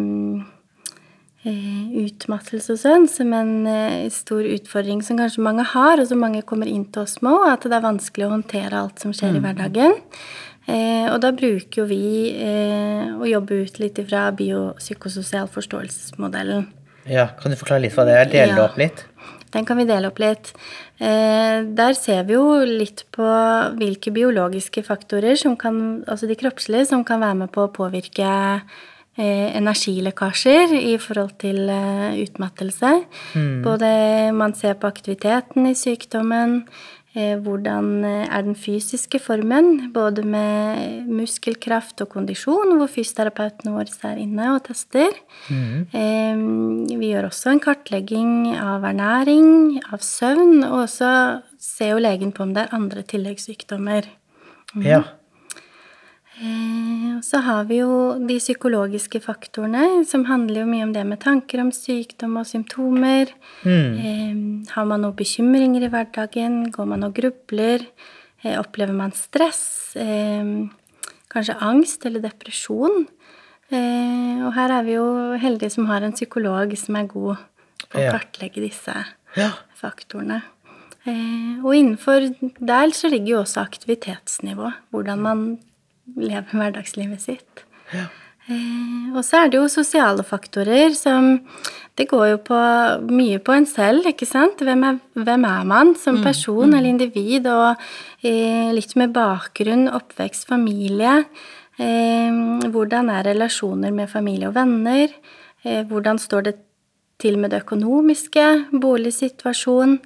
eh, 1.46 2.04
utmattelse 2.04 2.74
og 2.74 2.78
sånn, 2.78 3.08
som 3.08 3.32
en 3.32 3.66
eh, 3.66 4.08
stor 4.10 4.42
utfordring 4.42 5.02
som 5.02 5.18
kanskje 5.18 5.42
mange 5.42 5.64
har, 5.64 5.98
og 5.98 6.06
som 6.10 6.18
mange 6.22 6.42
kommer 6.42 6.66
inn 6.70 6.84
til 6.92 7.02
oss 7.02 7.20
med, 7.22 7.46
at 7.48 7.62
det 7.66 7.78
er 7.78 7.86
vanskelig 7.86 8.26
å 8.26 8.34
håndtere 8.34 8.78
alt 8.78 9.02
som 9.02 9.12
skjer 9.14 9.38
i 9.38 9.42
hverdagen. 9.44 9.96
Eh, 10.70 11.06
og 11.10 11.20
da 11.24 11.32
bruker 11.34 11.82
jo 11.82 11.86
vi 11.90 12.30
eh, 12.30 13.06
å 13.16 13.26
jobbe 13.26 13.62
ut 13.64 13.78
litt 13.80 13.98
ifra 13.98 14.28
biopsykososial 14.36 15.48
forståelsesmodellen. 15.50 16.68
Ja. 17.06 17.28
Kan 17.40 17.52
du 17.52 17.56
forklare 17.56 17.86
litt 17.86 17.94
hva 17.96 18.04
det 18.08 18.16
er? 18.18 18.24
Dele 18.30 18.54
det 18.54 18.58
Ja. 18.58 18.68
opp 18.68 18.78
litt? 18.78 19.04
Den 19.50 19.64
kan 19.66 19.76
vi 19.76 19.84
dele 19.84 20.06
opp 20.12 20.18
litt. 20.18 20.52
Eh, 21.00 21.64
der 21.74 21.92
ser 21.94 22.22
vi 22.24 22.34
jo 22.34 22.60
litt 22.64 23.04
på 23.10 23.24
hvilke 23.80 24.12
biologiske 24.14 24.84
faktorer, 24.86 25.34
som 25.36 25.56
kan, 25.56 26.04
altså 26.06 26.28
de 26.28 26.36
kroppslige, 26.36 26.86
som 26.86 27.02
kan 27.04 27.20
være 27.20 27.34
med 27.34 27.50
på 27.50 27.66
å 27.66 27.72
påvirke 27.72 28.62
eh, 29.18 29.56
energilekkasjer 29.58 30.70
i 30.78 30.96
forhold 31.02 31.34
til 31.42 31.68
eh, 31.68 32.20
utmattelse. 32.22 32.92
Både 33.64 34.32
man 34.32 34.54
ser 34.54 34.74
på 34.74 34.86
aktiviteten 34.86 35.66
i 35.66 35.74
sykdommen, 35.74 36.68
hvordan 37.14 38.04
eh, 38.06 38.26
er 38.26 38.44
den 38.46 38.54
fysiske 38.54 39.18
formen, 39.18 39.90
både 39.94 40.22
med 40.22 41.08
muskelkraft 41.10 42.00
og 42.04 42.12
kondisjon, 42.14 42.76
hvor 42.78 42.90
fysioterapeutene 42.90 43.74
våre 43.74 44.10
er 44.12 44.20
inne 44.22 44.52
og 44.54 44.62
tester. 44.68 45.10
Mm. 45.50 46.86
Vi 47.00 47.10
gjør 47.10 47.30
også 47.30 47.54
en 47.54 47.62
kartlegging 47.64 48.52
av 48.54 48.86
ernæring, 48.86 49.80
av 49.90 50.04
søvn, 50.06 50.62
og 50.68 50.84
også 50.84 51.12
ser 51.60 51.96
jo 51.96 52.04
legen 52.04 52.30
på 52.32 52.46
om 52.46 52.54
det 52.54 52.66
er 52.66 52.76
andre 52.78 53.02
tilleggssykdommer. 53.02 54.06
Ja. 54.78 55.02
Eh, 56.40 57.16
Og 57.20 57.24
så 57.26 57.36
har 57.44 57.64
vi 57.68 57.76
jo 57.82 58.16
de 58.26 58.38
psykologiske 58.40 59.20
faktorene, 59.20 60.04
som 60.08 60.24
handler 60.24 60.62
jo 60.62 60.68
mye 60.70 60.86
om 60.86 60.92
det 60.94 61.02
med 61.06 61.20
tanker 61.20 61.60
om 61.60 61.68
sykdom 61.70 62.38
og 62.40 62.46
symptomer. 62.48 63.28
Mm. 63.62 64.64
Har 64.72 64.86
man 64.88 65.02
noen 65.04 65.16
bekymringer 65.18 65.84
i 65.84 65.90
hverdagen? 65.92 66.70
Går 66.72 66.86
man 66.88 67.04
og 67.04 67.12
grubler? 67.14 67.84
Eh, 68.42 68.56
Opplever 68.58 68.96
man 68.96 69.12
stress? 69.12 69.94
Eh, 69.96 70.68
Kanskje 71.30 71.60
angst 71.62 72.06
eller 72.06 72.20
depresjon? 72.24 73.06
Eh, 73.70 74.40
Og 74.46 74.54
her 74.56 74.70
er 74.80 74.82
vi 74.82 74.96
jo 74.96 75.36
heldige 75.38 75.70
som 75.70 75.86
har 75.86 76.00
en 76.02 76.12
psykolog 76.16 76.72
som 76.78 76.96
er 76.96 77.06
god 77.06 77.36
på 77.90 77.98
å 78.00 78.10
kartlegge 78.16 78.64
disse 78.64 78.94
Ja. 79.36 79.50
faktorene. 79.76 80.42
Eh, 81.06 81.60
og 81.62 81.74
innenfor 81.74 82.34
der 82.58 82.88
så 82.96 83.10
ligger 83.10 83.26
jo 83.36 83.42
også 83.42 83.60
aktivitetsnivå. 83.62 84.72
Hvordan 84.90 85.18
man 85.20 85.58
lever 86.16 86.56
hverdagslivet 86.56 87.22
sitt. 87.22 87.64
Eh, 87.92 89.10
og 89.14 89.22
så 89.26 89.44
er 89.44 89.50
det 89.50 89.60
jo 89.60 89.68
sosiale 89.70 90.24
faktorer 90.26 90.96
som 90.96 91.38
Det 91.98 92.06
går 92.08 92.26
jo 92.30 92.36
på, 92.40 92.58
mye 93.12 93.38
på 93.44 93.52
en 93.52 93.66
selv, 93.68 94.06
ikke 94.08 94.24
sant? 94.24 94.62
Hvem 94.64 94.84
er, 94.88 95.00
hvem 95.20 95.42
er 95.44 95.64
man 95.68 95.90
som 95.98 96.22
person 96.24 96.72
eller 96.72 96.88
individ? 96.88 97.44
Og 97.50 97.76
eh, 98.24 98.70
litt 98.72 98.94
med 98.96 99.12
bakgrunn, 99.12 99.90
oppvekst, 99.92 100.46
familie. 100.48 101.26
Eh, 101.76 102.40
hvordan 102.72 103.10
er 103.12 103.26
relasjoner 103.28 103.92
med 103.92 104.08
familie 104.08 104.48
og 104.48 104.56
venner? 104.56 105.12
Eh, 105.60 105.82
hvordan 105.90 106.16
står 106.22 106.46
det 106.46 106.54
til 107.20 107.36
med 107.38 107.52
det 107.52 107.62
økonomiske, 107.64 108.46
boligsituasjon. 108.80 109.98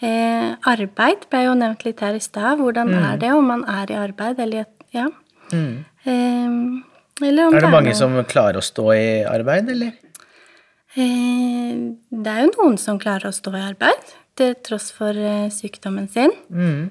Eh, 0.00 0.52
arbeid 0.70 1.26
ble 1.32 1.44
jo 1.44 1.56
nevnt 1.58 1.84
litt 1.84 2.00
her 2.04 2.16
i 2.16 2.22
stad. 2.22 2.60
Hvordan 2.60 2.94
er 2.94 3.18
det 3.20 3.32
om 3.36 3.50
man 3.52 3.66
er 3.68 3.90
i 3.90 3.98
arbeid 3.98 4.38
eller 4.38 4.62
i 4.62 4.66
et 4.66 4.76
Ja. 4.92 5.08
Eh, 5.52 7.26
eller 7.26 7.46
om 7.48 7.54
Er 7.54 7.60
det 7.60 7.70
mange 7.70 7.90
noe- 7.92 7.98
som 7.98 8.14
klarer 8.24 8.56
å 8.60 8.64
stå 8.64 8.86
i 8.96 9.24
arbeid, 9.28 9.68
eller? 9.70 9.92
eh, 10.96 11.92
Det 12.10 12.26
er 12.32 12.46
jo 12.46 12.52
noen 12.56 12.78
som 12.78 12.98
klarer 12.98 13.28
å 13.30 13.34
stå 13.34 13.52
i 13.56 13.62
arbeid, 13.70 14.14
til 14.36 14.54
tross 14.64 14.90
for 14.96 15.10
eh, 15.16 15.48
sykdommen 15.52 16.08
sin. 16.10 16.32
Mm. 16.50 16.90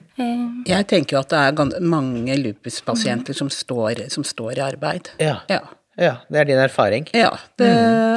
Jeg 0.67 0.87
tenker 0.87 1.17
jo 1.17 1.19
at 1.23 1.29
det 1.33 1.39
er 1.39 1.81
mange 1.81 2.35
lupuspasienter 2.37 3.33
som, 3.35 3.49
står, 3.49 4.05
som 4.13 4.23
står 4.23 4.57
i 4.59 4.63
arbeid. 4.71 5.09
Ja. 5.19 5.39
Ja. 5.49 5.61
Ja, 5.99 6.13
det 6.31 6.39
er 6.39 6.45
din 6.47 6.57
erfaring. 6.63 7.09
Ja, 7.13 7.33
det 7.59 7.67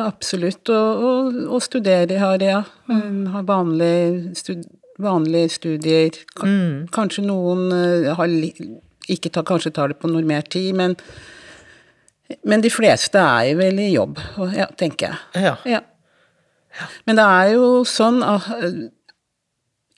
absolutt. 0.07 0.68
Og, 0.70 1.00
og, 1.02 1.38
og 1.57 1.62
studere 1.64 2.14
har 2.20 2.38
ja. 2.38 2.61
Mm. 2.87 3.24
Har 3.33 3.42
vanlige, 3.48 4.37
stud, 4.38 4.62
vanlige 5.02 5.48
studier. 5.50 6.11
Ka- 6.38 6.46
Kanskje 6.94 7.24
noen 7.26 7.72
eh, 7.74 8.12
har 8.14 8.31
li, 8.31 8.52
ikke 9.10 9.30
ta, 9.34 9.42
kanskje 9.42 9.72
tar 9.74 9.88
det 9.92 9.98
på 10.02 10.10
normert 10.10 10.50
tid, 10.54 10.74
men, 10.78 10.94
men 12.44 12.60
de 12.62 12.70
fleste 12.70 13.18
er 13.18 13.54
vel 13.58 13.78
i 13.82 13.90
jobb, 13.94 14.18
ja, 14.54 14.66
tenker 14.78 15.10
jeg. 15.10 15.42
Ja. 15.48 15.56
Ja. 15.66 15.80
Men 17.04 17.18
det 17.18 17.24
er 17.28 17.50
jo 17.56 17.82
sånn 17.84 18.22
at 18.24 18.46
eh, 18.62 18.76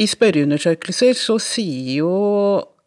i 0.02 0.06
spørreundersøkelser 0.10 1.14
så 1.14 1.36
sier 1.38 2.00
jo 2.00 2.14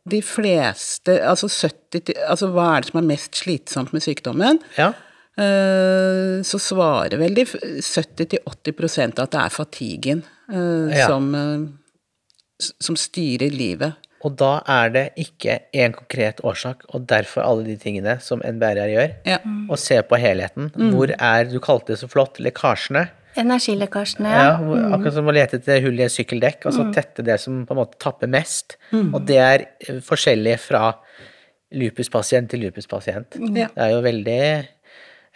de 0.07 0.19
fleste, 0.23 1.17
altså 1.23 1.47
70 1.51 2.13
Altså 2.27 2.47
hva 2.51 2.65
er 2.77 2.83
det 2.83 2.89
som 2.91 2.99
er 3.01 3.07
mest 3.09 3.35
slitsomt 3.39 3.93
med 3.95 4.03
sykdommen? 4.03 4.59
ja. 4.77 4.89
Eh, 5.37 6.41
Så 6.47 6.57
svarer 6.59 7.15
vel 7.21 7.35
de 7.37 7.43
70-80% 7.45 9.19
at 9.21 9.31
det 9.35 9.39
er 9.43 9.53
fatigen 9.53 10.23
eh, 10.51 10.97
Ja. 10.97 11.07
som, 11.07 11.27
som 12.59 12.95
styrer 12.99 13.51
livet. 13.53 13.93
Og 14.25 14.33
da 14.39 14.63
er 14.65 14.89
det 14.95 15.03
ikke 15.21 15.59
én 15.77 15.93
konkret 15.93 16.39
årsak, 16.47 16.87
og 16.93 17.05
derfor 17.09 17.43
alle 17.45 17.67
de 17.67 17.75
tingene 17.77 18.15
som 18.23 18.41
NBRR 18.41 18.89
gjør. 18.95 19.11
Ja. 19.29 19.37
Og 19.69 19.77
se 19.81 19.99
på 20.01 20.17
helheten. 20.17 20.71
Hvor 20.73 21.13
er, 21.13 21.43
du 21.51 21.59
kalte 21.63 21.93
det 21.93 21.99
så 22.01 22.09
flott, 22.09 22.39
lekkasjene. 22.41 23.07
Energilekkasjene, 23.37 24.29
Ja, 24.33 24.43
ja. 24.47 24.53
hvor, 24.57 24.79
Akkurat 24.97 25.13
som 25.13 25.27
å 25.29 25.35
lete 25.35 25.59
etter 25.59 25.83
hull 25.85 25.99
i 26.01 26.05
et 26.07 26.13
sykkeldekk, 26.15 26.65
og 26.65 26.73
så 26.73 26.87
tette 26.95 27.21
det 27.27 27.35
som 27.43 27.59
på 27.69 27.75
en 27.75 27.81
måte 27.83 27.99
tapper 28.01 28.31
mest. 28.33 28.79
Og 28.95 29.21
det 29.29 29.37
er 29.37 29.65
eh, 29.85 29.99
forskjellig 30.01 30.55
fra 30.63 30.95
lupuspasient 31.77 32.49
til 32.49 32.63
lupuspasient. 32.65 33.37
Ja. 33.53 33.67
Det 33.75 33.83
er 33.83 33.91
jo 33.93 34.01
veldig 34.05 34.41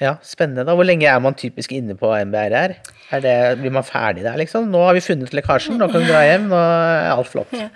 ja, 0.02 0.16
spennende. 0.26 0.66
da. 0.66 0.74
Hvor 0.78 0.88
lenge 0.88 1.06
er 1.06 1.20
man 1.22 1.36
typisk 1.38 1.72
inne 1.76 1.94
på 1.98 2.10
MBRR? 2.10 2.74
Er 3.12 3.22
det, 3.22 3.34
blir 3.60 3.74
man 3.76 3.84
ferdig 3.86 4.24
der, 4.24 4.38
liksom? 4.40 4.70
Nå 4.72 4.80
har 4.86 4.96
vi 4.96 5.04
funnet 5.04 5.34
lekkasjen, 5.36 5.76
nå 5.78 5.90
kan 5.92 6.02
du 6.02 6.08
dra 6.10 6.22
hjem, 6.24 6.48
nå 6.50 6.58
er 6.58 7.10
alt 7.12 7.30
flott. 7.30 7.52
Ja. 7.54 7.68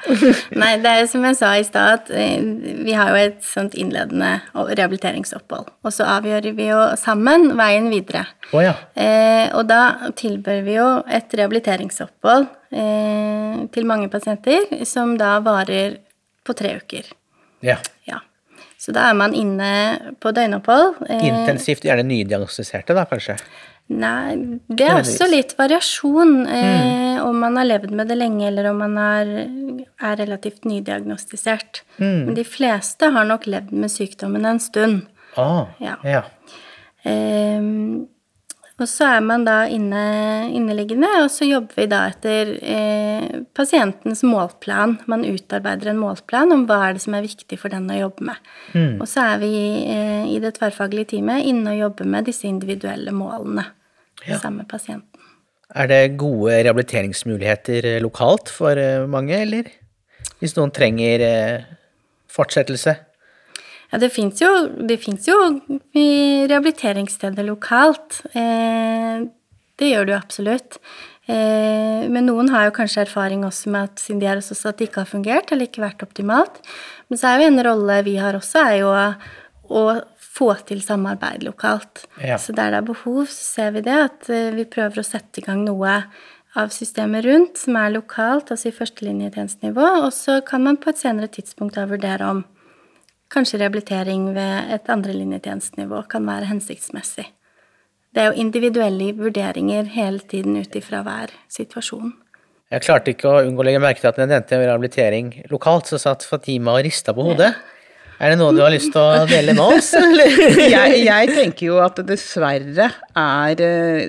Nei, 0.61 0.71
det 0.81 0.93
er 0.93 1.09
som 1.11 1.25
jeg 1.27 1.37
sa 1.37 1.51
i 1.59 1.65
stad, 1.67 1.99
at 1.99 2.11
eh, 2.15 2.43
vi 2.87 2.95
har 2.95 3.11
jo 3.11 3.19
et 3.19 3.41
sånt 3.45 3.75
innledende 3.77 4.31
rehabiliteringsopphold. 4.55 5.69
Og 5.85 5.93
så 5.93 6.07
avgjør 6.15 6.49
vi 6.57 6.69
jo 6.71 6.81
sammen 7.01 7.51
veien 7.59 7.91
videre. 7.93 8.25
Oh, 8.53 8.61
ja. 8.63 8.73
Eh, 8.95 9.51
og 9.53 9.67
da 9.69 10.11
tilbør 10.17 10.63
vi 10.65 10.79
jo 10.79 10.87
et 11.05 11.35
rehabiliteringsopphold 11.35 12.47
eh, 12.71 13.65
til 13.75 13.91
mange 13.91 14.09
pasienter, 14.13 14.71
som 14.87 15.17
da 15.19 15.35
varer 15.45 15.99
på 16.45 16.57
tre 16.57 16.77
uker. 16.81 17.11
ja. 17.65 17.77
Ja. 18.07 18.23
Så 18.85 18.93
da 18.93 19.07
er 19.09 19.15
man 19.17 19.33
inne 19.33 19.69
på 20.21 20.29
døgnopphold. 20.35 20.99
eh, 21.09 21.23
Intensivt, 21.25 21.87
gjerne 21.87 22.03
nydiagnostiserte, 22.05 22.93
da, 22.93 23.07
kanskje? 23.09 23.39
Nei, 23.89 24.35
det 24.69 24.85
er 24.89 24.99
også 24.99 25.27
litt 25.29 25.51
variasjon 25.57 26.35
eh, 26.49 27.17
om 27.21 27.37
man 27.41 27.57
har 27.57 27.67
levd 27.69 27.91
med 27.97 28.09
det 28.09 28.17
lenge, 28.17 28.47
eller 28.49 28.69
om 28.71 28.79
man 28.81 28.95
er, 29.01 29.33
er 30.01 30.15
relativt 30.21 30.65
nydiagnostisert. 30.69 31.81
Men 31.97 32.33
de 32.37 32.45
fleste 32.45 33.09
har 33.13 33.25
nok 33.29 33.45
levd 33.49 33.73
med 33.73 33.93
sykdommen 33.93 34.45
en 34.45 34.61
stund. 34.61 35.03
Ah, 35.37 35.65
Ja. 35.81 35.97
ja. 36.05 36.23
Ehm, 37.05 38.07
og 38.75 38.89
så 38.91 39.07
er 39.07 39.21
man 39.23 39.45
da 39.47 39.61
inne, 39.71 40.01
inneliggende, 40.51 41.07
og 41.23 41.29
så 41.31 41.47
jobber 41.47 41.77
vi 41.79 41.85
da 41.87 42.01
etter 42.11 42.49
eh, 42.59 43.37
pasientens 43.55 44.19
målplan. 44.27 44.97
Man 45.07 45.23
utarbeider 45.23 45.93
en 45.93 46.01
målplan 46.01 46.51
om 46.51 46.65
hva 46.67 46.81
er 46.89 46.97
det 46.97 47.03
som 47.05 47.15
er 47.15 47.23
viktig 47.23 47.59
for 47.61 47.71
den 47.71 47.87
å 47.87 48.01
jobbe 48.01 48.27
med. 48.27 48.51
Og 48.99 49.07
så 49.07 49.29
er 49.31 49.39
vi 49.45 49.53
eh, 49.87 50.27
i 50.27 50.41
det 50.43 50.57
tverrfaglige 50.57 51.13
teamet 51.15 51.47
inne 51.47 51.71
og 51.71 51.79
jobber 51.85 52.11
med 52.17 52.27
disse 52.31 52.49
individuelle 52.51 53.15
målene 53.15 53.69
Ja. 54.25 54.37
sammen 54.39 54.63
med 54.63 54.67
pasienten. 54.71 55.21
Er 55.75 55.87
det 55.87 56.17
gode 56.17 56.53
rehabiliteringsmuligheter 56.65 57.85
eh, 57.95 58.01
lokalt 58.01 58.49
for 58.49 58.75
eh, 58.79 59.05
mange, 59.07 59.39
eller? 59.39 59.67
Hvis 60.39 60.55
noen 60.57 60.71
trenger 60.75 61.23
eh, 61.25 61.65
fortsettelse? 62.31 62.95
Ja, 63.95 63.99
det 64.01 64.11
fins 64.11 64.41
jo, 64.43 64.51
jo 65.23 65.39
rehabiliteringssteder 66.51 67.47
lokalt. 67.47 68.19
Eh, 68.35 69.23
det 69.79 69.91
gjør 69.91 70.07
det 70.07 70.15
jo 70.15 70.17
absolutt. 70.19 70.79
Eh, 71.31 72.03
men 72.11 72.27
noen 72.27 72.51
har 72.53 72.67
jo 72.67 72.75
kanskje 72.75 73.05
erfaring 73.05 73.45
også 73.47 73.71
med 73.73 73.87
at 73.87 74.03
siden 74.03 74.19
de 74.21 74.27
har 74.29 74.41
også 74.41 74.57
at 74.69 74.81
det 74.81 74.89
ikke 74.89 75.05
har 75.05 75.09
fungert 75.09 75.53
eller 75.53 75.69
ikke 75.69 75.85
vært 75.85 76.03
optimalt. 76.05 76.59
Men 77.09 77.21
så 77.21 77.31
er 77.31 77.41
jo 77.41 77.49
en 77.53 77.65
rolle 77.69 78.01
vi 78.05 78.17
har 78.19 78.37
også, 78.37 78.61
er 78.61 78.77
jo 78.83 78.91
å, 78.91 79.07
å 79.71 79.83
få 80.35 80.51
til 80.67 80.83
samarbeid 80.83 81.45
lokalt. 81.47 82.03
Ja. 82.19 82.37
Så 82.41 82.53
der 82.55 82.73
det 82.73 82.81
er 82.81 82.89
behov, 82.89 83.25
så 83.31 83.43
ser 83.55 83.75
vi 83.77 83.85
det 83.87 83.99
at 84.09 84.29
eh, 84.29 84.51
vi 84.57 84.67
prøver 84.69 85.01
å 85.01 85.07
sette 85.07 85.41
i 85.41 85.45
gang 85.45 85.63
noe 85.65 86.01
av 86.55 86.71
systemet 86.71 87.25
rundt 87.25 87.59
som 87.59 87.75
er 87.79 87.95
lokalt, 87.95 88.51
altså 88.51 88.69
i 88.69 88.75
førstelinjetjenestenivå, 88.75 89.87
og 90.05 90.11
så 90.15 90.39
kan 90.47 90.63
man 90.63 90.77
på 90.79 90.91
et 90.91 91.01
senere 91.01 91.27
tidspunkt 91.31 91.75
da 91.75 91.83
vurdere 91.89 92.29
om 92.31 92.45
Kanskje 93.33 93.59
rehabilitering 93.59 94.29
ved 94.35 94.75
et 94.75 94.91
andrelinjetjenestenivå 94.91 96.03
kan 96.11 96.27
være 96.27 96.49
hensiktsmessig. 96.51 97.25
Det 98.15 98.21
er 98.21 98.29
jo 98.29 98.39
individuelle 98.45 99.09
vurderinger 99.17 99.89
hele 99.91 100.21
tiden 100.31 100.55
ut 100.61 100.75
ifra 100.77 101.01
hver 101.03 101.33
situasjon. 101.51 102.13
Jeg 102.71 102.81
klarte 102.85 103.11
ikke 103.13 103.29
å 103.29 103.41
unngå 103.45 103.61
å 103.61 103.65
legge 103.67 103.81
merke 103.83 104.01
til 104.01 104.09
at 104.09 104.19
jeg 104.21 104.29
nevnte 104.31 104.59
rehabilitering 104.61 105.31
lokalt, 105.51 105.89
så 105.91 105.99
satt 106.01 106.25
Fatima 106.25 106.77
og 106.77 106.85
rista 106.87 107.13
på 107.13 107.25
hodet. 107.27 107.51
Er 108.15 108.31
det 108.31 108.39
noe 108.39 108.55
du 108.55 108.61
har 108.63 108.71
lyst 108.71 108.93
til 108.93 109.01
å 109.01 109.25
dele 109.33 109.53
med 109.57 109.75
oss, 109.75 109.91
jeg, 110.75 111.03
jeg 111.03 111.35
tenker 111.35 111.67
jo 111.67 111.81
at 111.83 111.99
det 111.99 112.07
dessverre 112.13 112.89
er 113.19 113.63
eh, 113.65 114.03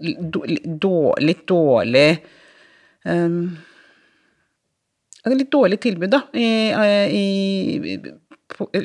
litt 0.00 1.46
dårlig 1.48 2.10
um, 3.04 3.40
Litt 5.26 5.50
dårlig 5.50 5.80
tilbud, 5.82 6.12
da, 6.12 6.20
i, 6.38 6.48
eh, 6.70 7.10
i, 7.10 7.96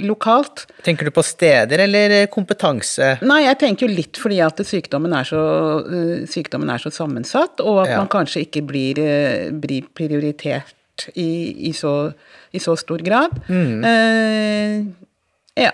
lokalt. 0.03 0.65
Tenker 0.83 1.07
du 1.07 1.11
på 1.15 1.23
steder 1.23 1.79
eller 1.85 2.15
kompetanse? 2.33 3.13
Nei, 3.23 3.43
jeg 3.45 3.57
tenker 3.61 3.87
jo 3.87 3.95
litt 3.95 4.19
fordi 4.19 4.41
at 4.43 4.59
sykdommen 4.67 5.13
er 5.15 5.23
så, 5.27 5.41
eh, 5.87 6.25
sykdommen 6.27 6.69
er 6.73 6.77
så 6.83 6.91
sammensatt, 6.91 7.59
og 7.63 7.83
at 7.85 7.89
Ja. 7.89 7.97
man 7.97 8.07
kanskje 8.11 8.45
ikke 8.45 8.65
blir, 8.67 8.99
eh, 8.99 9.49
blir 9.51 9.87
prioritert 9.95 11.07
i, 11.15 11.69
i, 11.69 11.71
så, 11.71 12.13
i 12.53 12.59
så 12.59 12.75
stor 12.77 12.99
grad. 12.99 13.31
Eh, 13.49 14.83
ja. 15.57 15.71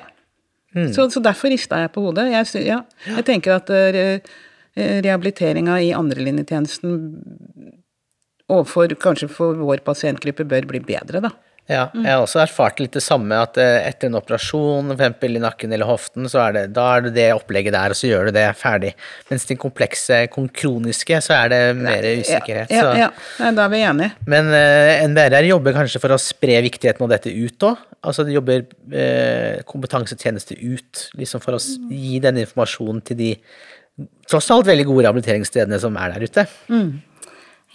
Så, 0.94 1.10
så 1.10 1.20
derfor 1.24 1.50
rista 1.50 1.80
jeg 1.82 1.92
på 1.92 2.04
hodet. 2.06 2.28
Jeg, 2.32 2.66
ja. 2.68 2.84
jeg 3.08 3.26
tenker 3.26 3.56
at 3.56 3.70
re, 3.70 4.22
rehabiliteringa 4.78 5.80
i 5.82 5.90
andrelinjetjenesten 5.98 7.74
overfor 8.48 8.94
kanskje 9.02 9.28
for 9.32 9.58
vår 9.58 9.82
pasientgruppe 9.88 10.46
bør 10.48 10.68
bli 10.70 10.80
bedre, 10.86 11.22
da. 11.26 11.32
Ja, 11.68 11.90
jeg 11.92 12.08
har 12.08 12.22
også 12.24 12.40
erfart 12.40 12.80
litt 12.80 12.94
det 12.96 13.04
samme, 13.04 13.36
at 13.44 13.58
eh, 13.60 13.82
etter 13.90 14.08
en 14.08 14.16
operasjon, 14.16 14.88
for 14.88 14.96
eksempel 14.96 15.36
i 15.36 15.42
nakken 15.44 15.74
eller 15.76 15.90
hoften, 15.90 16.30
så 16.32 16.40
er 16.46 16.54
det, 16.56 16.62
da 16.78 16.86
er 16.96 17.04
det 17.08 17.12
det 17.18 17.26
opplegget 17.36 17.76
der, 17.76 17.92
og 17.92 18.00
så 18.00 18.08
gjør 18.08 18.30
du 18.30 18.38
det 18.38 18.46
ferdig. 18.56 18.94
Mens 19.28 19.44
de 19.50 19.58
komplekse, 19.60 20.22
kroniske, 20.32 21.20
så 21.26 21.36
er 21.42 21.52
det 21.52 21.60
mer 21.80 22.08
usikkerhet. 22.22 22.72
Ja, 22.72 22.86
så. 22.86 22.94
ja, 22.96 23.10
ja. 23.12 23.52
Da 23.58 23.66
er 23.66 23.74
vi 23.74 23.82
enige. 23.84 24.14
Men 24.32 24.52
uh, 24.54 25.04
NBRR 25.12 25.50
jobber 25.50 25.76
kanskje 25.76 26.02
for 26.04 26.16
å 26.16 26.20
spre 26.22 26.62
viktigheten 26.70 27.04
av 27.04 27.12
dette 27.18 27.36
ut 27.36 27.68
òg? 27.68 27.84
Altså 28.08 28.24
de 28.24 28.38
jobber 28.38 28.64
uh, 28.64 29.60
kompetansetjeneste 29.68 30.56
ut, 30.62 31.04
liksom 31.20 31.44
for 31.44 31.60
å 31.60 31.62
gi 31.92 32.24
den 32.24 32.40
informasjonen 32.46 33.04
til 33.12 33.20
de 33.20 33.34
tross 34.30 34.48
alt 34.54 34.70
veldig 34.70 34.88
gode 34.88 35.08
rehabiliteringsstedene 35.08 35.84
som 35.84 36.00
er 36.00 36.16
der 36.16 36.30
ute. 36.30 36.48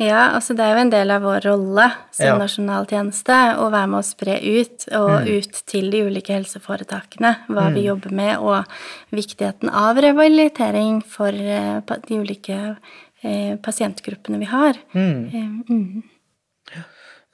Ja, 0.01 0.31
altså 0.33 0.55
det 0.57 0.65
er 0.65 0.73
jo 0.73 0.83
en 0.87 0.93
del 0.93 1.11
av 1.13 1.21
vår 1.23 1.45
rolle 1.45 1.85
som 2.17 2.27
Ja. 2.27 2.37
nasjonal 2.41 2.87
tjeneste 2.89 3.37
å 3.61 3.69
være 3.71 3.91
med 3.93 3.99
å 4.01 4.07
spre 4.07 4.39
ut, 4.41 4.87
og 4.97 5.29
ut 5.29 5.59
til 5.69 5.91
de 5.91 6.01
ulike 6.09 6.33
helseforetakene, 6.33 7.37
hva 7.49 7.69
vi 7.75 7.85
jobber 7.85 8.11
med, 8.11 8.39
og 8.39 8.65
viktigheten 9.13 9.69
av 9.69 10.01
revalidering 10.01 11.03
for 11.05 11.29
eh, 11.29 11.81
de 12.09 12.19
ulike 12.19 12.77
eh, 13.23 13.57
pasientgruppene 13.61 14.41
vi 14.41 14.49
har. 14.49 14.81
Eh, 14.95 15.37
mm. 15.69 16.03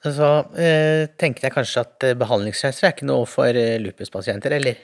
Så 0.03 0.27
eh, 0.59 1.07
tenkte 1.19 1.47
jeg 1.47 1.55
kanskje 1.55 1.81
at 1.83 2.03
eh, 2.07 2.13
behandlingsreiser 2.19 2.87
er 2.87 2.93
ikke 2.93 3.07
noe 3.07 3.25
for 3.27 3.55
lupuspasienter, 3.55 4.51
eller? 4.59 4.75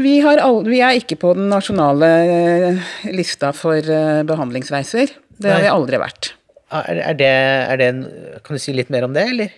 Vi, 0.00 0.20
har 0.24 0.40
all, 0.40 0.62
vi 0.64 0.80
er 0.80 0.96
ikke 1.00 1.18
på 1.20 1.34
den 1.36 1.50
nasjonale 1.52 2.78
lista 3.12 3.52
for 3.56 3.76
eh, 3.76 4.22
behandlingsreiser. 4.28 5.12
Det 5.42 5.52
har 5.52 5.64
vi 5.64 5.72
aldri 5.72 6.00
vært. 6.00 6.34
Er, 6.72 7.12
det, 7.18 7.28
er 7.28 7.80
det 7.80 7.88
en, 7.92 8.02
Kan 8.44 8.56
du 8.56 8.62
si 8.62 8.72
litt 8.72 8.92
mer 8.92 9.04
om 9.04 9.12
det, 9.16 9.26
eller? 9.34 9.52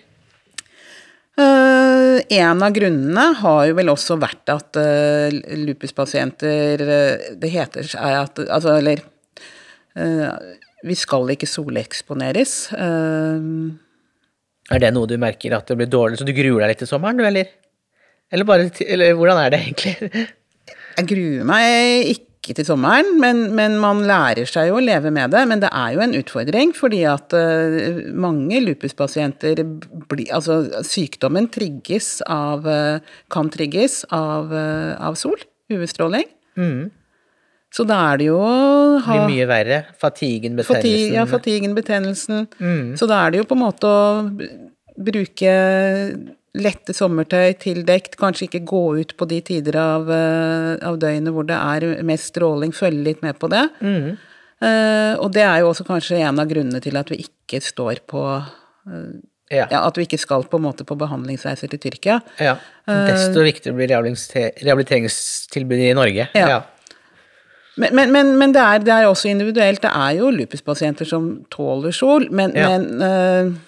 Uh, 1.34 2.20
en 2.30 2.62
av 2.62 2.74
grunnene 2.74 3.24
har 3.40 3.64
jo 3.66 3.74
vel 3.74 3.90
også 3.90 4.16
vært 4.22 4.50
at 4.54 4.76
uh, 4.78 5.34
lupuspasienter 5.64 6.84
uh, 6.86 7.24
Det 7.40 7.50
heter 7.50 7.88
seg 7.90 8.18
at 8.20 8.38
Altså, 8.44 8.76
eller 8.78 9.02
Vi 10.84 10.94
skal 10.98 11.30
ikke 11.32 11.46
soleksponeres. 11.46 12.72
Er 12.74 14.78
det 14.82 14.90
noe 14.94 15.06
du 15.06 15.14
merker 15.22 15.54
at 15.54 15.68
det 15.70 15.76
blir 15.78 15.90
dårlig, 15.90 16.18
så 16.18 16.26
du 16.26 16.32
gruer 16.34 16.64
deg 16.64 16.72
litt 16.72 16.80
til 16.82 16.90
sommeren, 16.90 17.18
du, 17.18 17.24
eller? 17.26 17.46
Eller 18.34 18.48
bare 18.48 18.66
Eller 18.82 19.14
hvordan 19.14 19.38
er 19.38 19.54
det 19.54 19.60
egentlig? 19.62 19.94
jeg 20.98 21.08
gruer 21.10 21.46
meg 21.46 22.10
ikke 22.14 22.33
ikke 22.44 22.58
til 22.60 22.66
sommeren, 22.68 23.14
men, 23.22 23.46
men, 23.56 23.78
man 23.80 24.02
lærer 24.06 24.48
seg 24.48 24.68
jo 24.68 24.78
å 24.78 24.84
leve 24.84 25.10
med 25.14 25.32
det. 25.32 25.44
Men 25.50 25.62
det 25.62 25.70
er 25.72 25.94
jo 25.96 26.02
en 26.04 26.16
utfordring, 26.18 26.74
fordi 26.76 27.00
at 27.08 27.32
uh, 27.32 28.02
mange 28.12 28.60
lupuspasienter 28.64 29.64
blir 30.10 30.28
Altså, 30.34 30.62
sykdommen 30.86 31.48
trigges 31.52 32.18
av 32.30 32.66
uh, 32.68 33.00
Kan 33.32 33.50
trigges 33.52 34.02
av, 34.14 34.52
uh, 34.52 34.94
av 35.02 35.16
sol, 35.20 35.40
UV-stråling. 35.72 36.28
Mm. 36.60 36.92
Så 37.74 37.82
da 37.88 37.98
er 38.12 38.20
det 38.20 38.28
jo 38.28 38.38
ha 38.38 39.16
blir 39.16 39.26
mye 39.32 39.48
verre. 39.50 39.80
Fatigen, 39.98 40.54
betennelsen. 40.60 40.84
Fati, 40.84 41.14
ja, 41.16 41.24
fatigen, 41.26 41.74
betennelsen. 41.74 42.46
Mm. 42.60 42.94
Så 43.00 43.08
da 43.10 43.24
er 43.24 43.34
det 43.34 43.42
jo 43.42 43.48
på 43.50 43.58
en 43.58 43.64
måte 43.64 43.90
å 43.90 44.02
bruke 44.94 45.54
lette 46.54 46.94
sommertøy, 46.94 47.56
tildekt, 47.58 48.14
kanskje 48.20 48.46
ikke 48.46 48.62
gå 48.68 48.84
ut 49.00 49.16
på 49.18 49.26
de 49.30 49.40
tider 49.44 49.78
av, 49.80 50.10
eh, 50.12 50.74
av 50.86 51.00
døgnet 51.02 51.34
hvor 51.34 51.46
det 51.48 51.58
er 51.58 52.04
mest 52.06 52.30
stråling, 52.30 52.74
følge 52.74 53.02
litt 53.08 53.24
med 53.26 53.38
på 53.40 53.50
det. 53.52 53.66
Mm. 53.82 54.14
Uh, 54.64 55.18
og 55.20 55.32
det 55.34 55.42
er 55.44 55.60
jo 55.60 55.72
også 55.72 55.84
kanskje 55.84 56.22
en 56.24 56.38
av 56.40 56.46
grunnene 56.48 56.78
til 56.80 56.94
at 56.96 57.10
vi 57.10 57.18
ikke 57.24 57.58
står 57.60 57.98
på 58.08 58.22
uh, 58.38 59.08
ja. 59.50 59.66
ja. 59.66 59.80
At 59.82 59.98
vi 59.98 60.06
ikke 60.06 60.20
skal 60.22 60.46
på 60.48 60.56
en 60.56 60.64
måte 60.64 60.86
på 60.88 60.96
behandlingsreiser 60.96 61.68
til 61.68 61.82
Tyrkia. 61.82 62.20
Ja. 62.40 62.54
Desto 62.86 63.42
uh, 63.42 63.44
viktigere 63.44 63.76
blir 63.76 63.90
rehabiliteringstilbudet 63.92 65.90
i 65.90 65.98
Norge. 65.98 66.28
Ja. 66.38 66.46
ja. 66.54 66.62
Men, 67.76 67.98
men, 67.98 68.14
men, 68.14 68.32
men 68.38 68.54
det, 68.54 68.62
er, 68.62 68.86
det, 68.86 68.94
er, 68.94 69.10
også 69.10 69.28
individuelt. 69.28 69.82
Det 69.82 69.90
er 69.90 70.16
jo 70.22 70.30
lupuspasienter 70.32 71.08
som 71.10 71.28
tåler 71.52 71.92
sol, 71.92 72.30
men, 72.30 72.54
men 72.54 73.58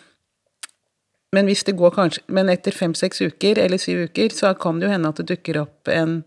men 1.35 1.49
hvis 1.51 1.65
det 1.67 1.75
går 1.77 1.91
kanskje 1.97 2.23
Men 2.33 2.49
etter 2.53 2.75
fem-seks 2.75 3.21
uker 3.21 3.59
eller 3.59 3.81
syv 3.83 4.07
uker, 4.07 4.31
så 4.33 4.53
kan 4.55 4.79
det 4.79 4.87
jo 4.87 4.93
hende 4.93 5.11
at 5.11 5.21
det 5.21 5.29
dukker 5.33 5.61
opp 5.65 5.91
en 5.91 6.21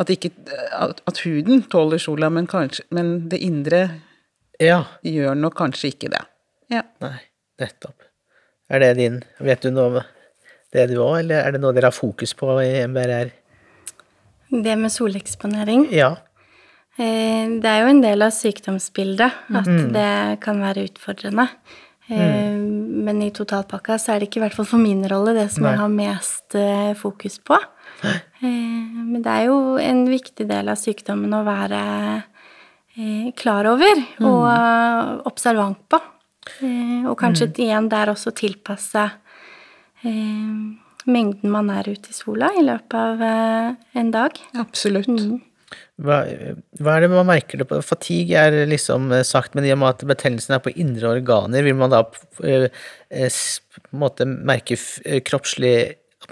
At, 0.00 0.10
ikke, 0.10 0.30
at, 0.72 1.02
at 1.06 1.18
huden 1.26 1.62
tåler 1.68 2.00
sola, 2.00 2.30
men, 2.32 2.46
kanskje, 2.48 2.86
men 2.90 3.28
det 3.28 3.42
indre 3.44 3.80
ja. 4.60 4.84
gjør 5.04 5.34
nok 5.36 5.58
kanskje 5.58 5.90
ikke 5.90 6.08
det. 6.14 6.22
Ja. 6.72 6.80
Nei, 7.04 7.18
nettopp. 7.60 8.06
Er 8.70 8.80
det 8.80 8.94
din 8.96 9.18
Vet 9.44 9.66
du 9.66 9.68
noe 9.74 9.90
om 9.90 9.98
det 10.72 10.86
du 10.92 10.96
òg, 11.02 11.18
eller 11.18 11.42
er 11.42 11.52
det 11.52 11.60
noe 11.60 11.74
dere 11.76 11.90
har 11.90 11.96
fokus 11.96 12.32
på 12.38 12.54
i 12.62 12.70
MBRR? 12.86 13.32
Det 14.50 14.76
med 14.78 14.94
soleksponering? 14.94 15.88
Ja. 15.92 16.14
Eh, 16.96 17.46
det 17.60 17.70
er 17.70 17.82
jo 17.82 17.90
en 17.90 18.02
del 18.04 18.24
av 18.24 18.32
sykdomsbildet 18.34 19.30
at 19.50 19.68
mm. 19.68 19.86
det 19.94 20.10
kan 20.44 20.62
være 20.62 20.86
utfordrende. 20.88 21.48
Mm. 22.10 23.04
Men 23.06 23.22
i 23.22 23.30
totalpakka 23.34 23.98
så 24.00 24.14
er 24.14 24.20
det 24.20 24.28
ikke, 24.28 24.40
i 24.40 24.44
hvert 24.44 24.56
fall 24.58 24.68
for 24.68 24.82
min 24.82 25.04
rolle, 25.08 25.34
det 25.36 25.46
som 25.54 25.64
Nei. 25.64 25.74
jeg 25.74 25.80
har 25.80 25.92
mest 25.94 26.56
eh, 26.58 26.90
fokus 26.98 27.38
på. 27.46 27.58
Nei. 28.04 28.16
Eh, 28.42 28.98
men 29.12 29.22
det 29.24 29.32
er 29.32 29.48
jo 29.48 29.76
en 29.80 30.04
viktig 30.10 30.46
del 30.50 30.72
av 30.72 30.80
sykdommen 30.80 31.38
å 31.38 31.44
være 31.46 31.82
klar 33.38 33.64
over 33.70 33.96
mm. 33.96 34.24
og 34.26 35.26
observant 35.30 35.78
på. 35.88 36.00
Og 37.08 37.14
kanskje 37.16 37.46
mm. 37.46 37.60
igjen 37.64 37.86
der 37.92 38.10
også 38.12 38.32
tilpasse 38.36 39.04
mengden 41.08 41.52
man 41.54 41.70
er 41.72 41.88
ute 41.88 42.12
i 42.12 42.16
sola 42.16 42.50
i 42.58 42.64
løpet 42.66 42.98
av 42.98 43.22
en 44.02 44.10
dag. 44.12 44.36
Absolutt. 44.60 45.08
Hva, 46.00 46.22
hva, 46.80 46.94
er 46.94 47.04
det 47.04 47.10
man 47.12 47.28
merker 47.28 47.60
det 47.60 47.66
på? 47.68 47.80
Fatigue 47.84 48.40
er 48.40 48.54
liksom 48.70 49.10
eh, 49.12 49.24
sagt, 49.26 49.52
men 49.56 49.66
i 49.68 49.72
og 49.74 49.82
med 49.82 49.94
at 49.94 50.04
betennelsen 50.08 50.56
er 50.56 50.62
på 50.64 50.72
indre 50.72 51.10
organer, 51.18 51.64
vil 51.66 51.76
man 51.76 51.92
da 51.92 52.04
eh, 52.46 52.70
eh, 53.12 53.40
på 53.74 53.82
en 53.92 54.04
måte 54.04 54.28
merke 54.28 54.78
kroppslig 55.26 55.74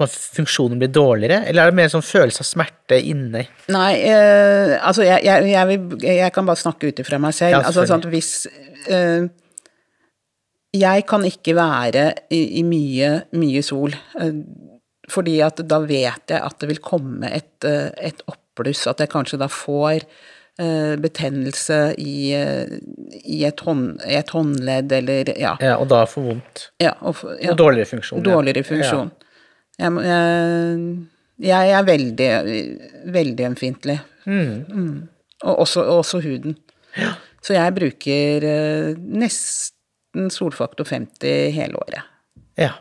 at 0.04 0.14
funksjonen 0.37 0.78
blir 0.81 0.90
dårligere, 0.92 1.42
eller 1.48 1.64
er 1.64 1.72
det 1.72 1.78
mer 1.78 1.90
sånn 1.92 2.04
følelse 2.04 2.44
av 2.44 2.48
smerte 2.48 2.98
inni? 3.00 3.42
Nei, 3.72 3.92
eh, 4.07 4.74
altså 4.76 5.07
jeg, 5.07 5.24
jeg, 5.26 5.48
jeg, 5.50 5.68
vil, 5.70 5.98
jeg, 6.04 6.33
kan 6.35 6.48
bare 6.48 6.61
snakke 6.61 6.90
ut 6.90 7.02
ifra 7.02 7.20
meg 7.22 7.37
selv. 7.37 7.57
Ja, 7.57 7.62
altså 7.66 7.87
sånn 7.88 8.04
at 8.04 8.11
hvis 8.12 8.33
eh, 8.92 9.28
Jeg 10.76 11.07
kan 11.09 11.24
ikke 11.24 11.57
være 11.57 12.11
i, 12.31 12.61
i 12.61 12.64
mye, 12.66 13.14
mye 13.40 13.64
sol, 13.66 13.96
eh, 14.20 14.35
fordi 15.09 15.38
at 15.40 15.64
da 15.64 15.81
vet 15.83 16.35
jeg 16.35 16.44
at 16.44 16.59
det 16.61 16.68
vil 16.68 16.83
komme 16.85 17.31
et, 17.33 17.64
et 17.64 18.20
opp 18.28 18.44
pluss 18.59 18.87
at 18.90 19.01
jeg 19.03 19.11
kanskje 19.12 19.40
da 19.40 19.49
får 19.53 20.05
uh, 20.05 20.94
betennelse 21.01 21.79
i, 21.99 22.16
uh, 22.37 22.75
i, 23.23 23.42
et 23.49 23.62
hånd, 23.66 24.01
et 24.07 24.35
håndledd 24.35 24.94
eller 25.01 25.33
ja. 25.35 25.55
ja 25.62 25.77
og 25.79 25.88
da 25.92 26.03
får 26.11 26.27
vondt. 26.31 26.66
Ja, 26.83 26.97
og, 27.01 27.23
ja. 27.38 27.53
og, 27.53 27.61
dårligere 27.61 27.92
funksjon. 27.94 28.27
Dårligere 28.27 28.66
funksjon. 28.66 29.14
Jeg, 29.79 29.94
jeg, 31.38 31.71
er 31.71 31.85
veldig, 31.87 32.31
veldig 33.14 33.44
ømfintlig. 33.53 34.01
Mm. 34.27 34.55
Mm. 34.66 34.94
Og 35.47 35.64
også, 35.64 35.85
også 35.87 36.21
huden. 36.25 36.57
Så 37.44 37.55
jeg 37.55 37.75
bruker 37.77 38.44
uh, 38.44 38.92
nesten 38.99 40.31
solfaktor 40.35 40.88
50 40.88 41.55
hele 41.55 41.79
året. 41.79 42.14
Ja. 42.59 42.75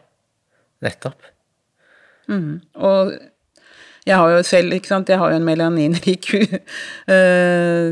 Nettopp. 0.83 1.21
Mm. 2.27 2.59
Og 2.73 3.13
jeg 4.07 4.15
har 4.15 4.31
jo 4.31 4.43
selv, 4.47 4.73
ikke 4.77 4.89
sant, 4.89 5.09
jeg 5.11 5.19
har 5.19 5.33
jo 5.33 5.39
en 5.41 5.47
melaninrik 5.47 6.29
uh, 7.13 7.91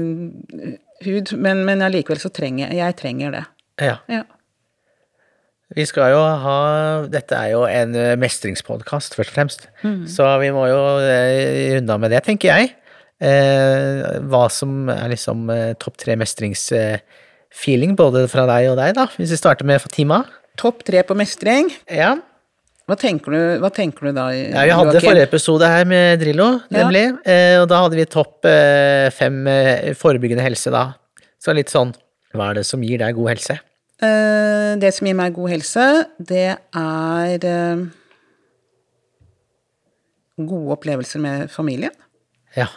hud, 1.05 1.35
men, 1.35 1.65
men 1.67 1.83
allikevel 1.85 2.21
så 2.21 2.31
trenger 2.33 2.69
jeg 2.69 2.79
Jeg 2.79 2.97
trenger 3.01 3.35
det. 3.35 3.43
Ja. 3.83 3.97
ja. 4.07 4.23
Vi 5.75 5.85
skal 5.89 6.13
jo 6.13 6.21
ha 6.21 6.57
Dette 7.11 7.35
er 7.35 7.51
jo 7.55 7.65
en 7.67 7.95
eh, 7.97 8.13
mestringspodkast, 8.21 9.17
først 9.17 9.33
og 9.33 9.35
fremst. 9.35 9.67
Mm. 9.83 10.05
Så 10.11 10.27
vi 10.41 10.51
må 10.55 10.67
jo 10.69 10.81
eh, 11.01 11.75
runde 11.75 11.95
av 11.95 12.03
med 12.03 12.13
det, 12.13 12.21
tenker 12.27 12.53
jeg. 12.53 12.71
Eh, 13.25 14.21
hva 14.29 14.45
som 14.51 14.89
er 14.93 15.09
liksom 15.11 15.49
topp 15.81 15.97
tre 16.03 16.15
mestringsfeeling, 16.21 17.95
både 17.97 18.27
fra 18.31 18.45
deg 18.51 18.69
og 18.71 18.79
deg, 18.79 18.93
da. 18.99 19.09
Hvis 19.17 19.33
vi 19.33 19.41
starter 19.41 19.67
med 19.67 19.81
Fatima. 19.83 20.23
Topp 20.61 20.85
tre 20.87 21.01
på 21.03 21.17
mestring? 21.17 21.73
Ja. 21.91 22.13
Hva 22.85 22.93
tenker 23.01 23.33
du, 23.33 23.39
hva 23.63 23.71
tenker 23.73 24.05
du 24.05 24.13
da? 24.13 24.27
Ja, 24.29 24.61
vi 24.67 24.73
hadde 24.77 25.01
forrige 25.01 25.25
episode 25.25 25.65
her 25.69 25.87
med 25.89 26.19
Drillo, 26.21 26.51
nemlig. 26.73 27.07
Ja. 27.25 27.33
Eh, 27.33 27.53
og 27.63 27.69
da 27.71 27.79
hadde 27.81 27.97
vi 27.97 28.05
topp 28.05 28.45
eh, 28.45 29.07
fem 29.13 29.39
eh, 29.49 29.95
forebyggende 29.97 30.45
helse, 30.45 30.69
da. 30.73 30.91
Så 31.41 31.55
litt 31.57 31.73
sånn 31.73 31.95
Hva 32.35 32.51
er 32.51 32.59
det 32.59 32.65
som 32.69 32.83
gir 32.85 33.01
deg 33.01 33.17
god 33.17 33.35
helse? 33.35 33.61
det 34.75 34.89
som 34.91 35.07
gir 35.07 35.15
meg 35.15 35.31
god 35.33 35.53
helse, 35.53 35.83
det 36.19 36.49
er 36.51 37.45
gode 40.35 40.75
opplevelser 40.75 41.23
med 41.23 41.45
familien. 41.49 41.95
Ja. 42.59 42.67